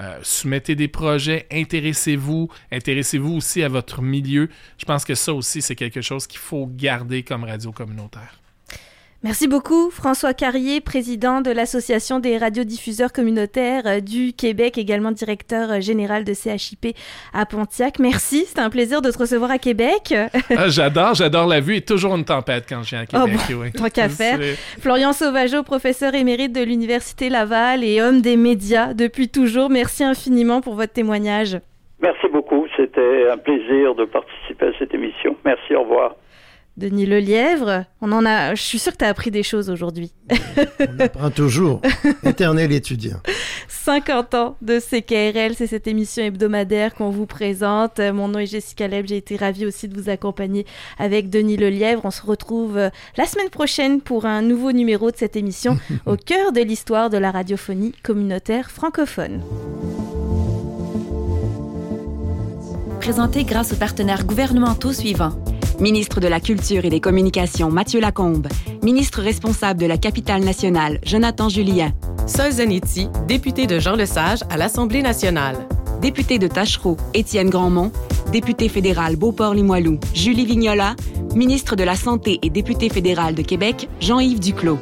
Euh, 0.00 0.18
soumettez 0.22 0.76
des 0.76 0.86
projets, 0.86 1.46
intéressez-vous, 1.50 2.48
intéressez-vous 2.70 3.34
aussi 3.34 3.64
à 3.64 3.68
votre 3.68 4.00
milieu. 4.00 4.48
Je 4.78 4.84
pense 4.84 5.04
que 5.04 5.16
ça 5.16 5.34
aussi, 5.34 5.60
c'est 5.60 5.74
quelque 5.74 6.02
chose 6.02 6.28
qu'il 6.28 6.38
faut 6.38 6.68
garder 6.68 7.24
comme 7.24 7.42
radio 7.42 7.72
communautaire. 7.72 8.37
Merci 9.24 9.48
beaucoup 9.48 9.90
François 9.90 10.32
Carrier, 10.32 10.80
président 10.80 11.40
de 11.40 11.50
l'Association 11.50 12.20
des 12.20 12.38
radiodiffuseurs 12.38 13.12
communautaires 13.12 13.82
euh, 13.86 13.98
du 13.98 14.32
Québec, 14.32 14.78
également 14.78 15.10
directeur 15.10 15.72
euh, 15.72 15.80
général 15.80 16.22
de 16.22 16.32
CHIP 16.34 16.96
à 17.34 17.44
Pontiac. 17.44 17.98
Merci, 17.98 18.44
c'est 18.46 18.60
un 18.60 18.70
plaisir 18.70 19.02
de 19.02 19.10
te 19.10 19.18
recevoir 19.18 19.50
à 19.50 19.58
Québec. 19.58 20.14
Ah, 20.56 20.68
j'adore, 20.68 21.14
j'adore 21.14 21.46
la 21.46 21.60
vue 21.60 21.76
et 21.76 21.80
toujours 21.80 22.14
une 22.14 22.24
tempête 22.24 22.64
quand 22.68 22.82
je 22.82 22.90
viens 22.90 23.00
à 23.00 23.22
oh, 23.22 23.26
Québec. 23.26 23.40
Oh, 23.50 23.54
bon, 23.54 23.84
Tant 23.84 23.90
qu'à 23.90 24.08
faire. 24.08 24.38
Florian 24.80 25.12
Sauvageau, 25.12 25.62
professeur 25.62 26.14
émérite 26.14 26.52
de 26.52 26.62
l'Université 26.62 27.28
Laval 27.28 27.84
et 27.84 28.00
homme 28.00 28.20
des 28.20 28.36
médias 28.36 28.94
depuis 28.94 29.28
toujours. 29.28 29.68
Merci 29.68 30.04
infiniment 30.04 30.60
pour 30.60 30.74
votre 30.74 30.92
témoignage. 30.92 31.58
Merci 32.00 32.28
beaucoup, 32.32 32.66
c'était 32.76 33.28
un 33.30 33.36
plaisir 33.36 33.94
de 33.94 34.04
participer 34.04 34.66
à 34.66 34.72
cette 34.78 34.94
émission. 34.94 35.36
Merci, 35.44 35.74
au 35.74 35.82
revoir. 35.82 36.14
Denis 36.78 37.06
Lelièvre. 37.06 37.84
On 38.00 38.12
en 38.12 38.24
a, 38.24 38.54
je 38.54 38.62
suis 38.62 38.78
sûre 38.78 38.92
que 38.92 38.98
tu 38.98 39.04
as 39.04 39.08
appris 39.08 39.32
des 39.32 39.42
choses 39.42 39.68
aujourd'hui. 39.68 40.12
On 40.78 41.00
apprend 41.00 41.30
toujours. 41.30 41.82
Éternel 42.24 42.70
étudiant. 42.72 43.18
50 43.66 44.34
ans 44.34 44.56
de 44.62 44.78
CKRL, 44.78 45.54
c'est 45.56 45.66
cette 45.66 45.88
émission 45.88 46.22
hebdomadaire 46.22 46.94
qu'on 46.94 47.10
vous 47.10 47.26
présente. 47.26 47.98
Mon 47.98 48.28
nom 48.28 48.38
est 48.38 48.46
Jessica 48.46 48.86
Leb, 48.86 49.06
j'ai 49.08 49.16
été 49.16 49.36
ravie 49.36 49.66
aussi 49.66 49.88
de 49.88 50.00
vous 50.00 50.08
accompagner 50.08 50.66
avec 50.98 51.30
Denis 51.30 51.56
Lelièvre. 51.56 52.02
On 52.04 52.12
se 52.12 52.22
retrouve 52.22 52.78
euh, 52.78 52.90
la 53.16 53.26
semaine 53.26 53.50
prochaine 53.50 54.00
pour 54.00 54.24
un 54.24 54.40
nouveau 54.42 54.70
numéro 54.70 55.10
de 55.10 55.16
cette 55.16 55.34
émission 55.34 55.78
au 56.06 56.16
cœur 56.16 56.52
de 56.52 56.60
l'histoire 56.60 57.10
de 57.10 57.18
la 57.18 57.32
radiophonie 57.32 57.92
communautaire 58.04 58.70
francophone. 58.70 59.42
Présenté 63.00 63.42
grâce 63.42 63.72
aux 63.72 63.76
partenaires 63.76 64.24
gouvernementaux 64.24 64.92
suivants 64.92 65.42
Ministre 65.80 66.20
de 66.20 66.26
la 66.26 66.40
Culture 66.40 66.84
et 66.84 66.90
des 66.90 66.98
Communications, 66.98 67.70
Mathieu 67.70 68.00
Lacombe. 68.00 68.48
Ministre 68.82 69.22
responsable 69.22 69.80
de 69.80 69.86
la 69.86 69.96
capitale 69.96 70.42
nationale, 70.42 70.98
Jonathan 71.04 71.48
Julien. 71.48 71.92
Sol 72.26 72.50
Zanetti, 72.50 73.08
député 73.28 73.68
de 73.68 73.78
Jean 73.78 73.94
Lesage 73.94 74.40
à 74.50 74.56
l'Assemblée 74.56 75.02
nationale. 75.02 75.56
Député 76.02 76.40
de 76.40 76.48
Tachereau, 76.48 76.96
Étienne 77.14 77.48
Grandmont. 77.48 77.92
Député 78.32 78.68
fédéral 78.68 79.14
Beauport-Limoilou, 79.14 80.00
Julie 80.14 80.46
Vignola. 80.46 80.96
Ministre 81.36 81.76
de 81.76 81.84
la 81.84 81.94
Santé 81.94 82.40
et 82.42 82.50
député 82.50 82.88
fédéral 82.88 83.36
de 83.36 83.42
Québec, 83.42 83.88
Jean-Yves 84.00 84.40
Duclos. 84.40 84.78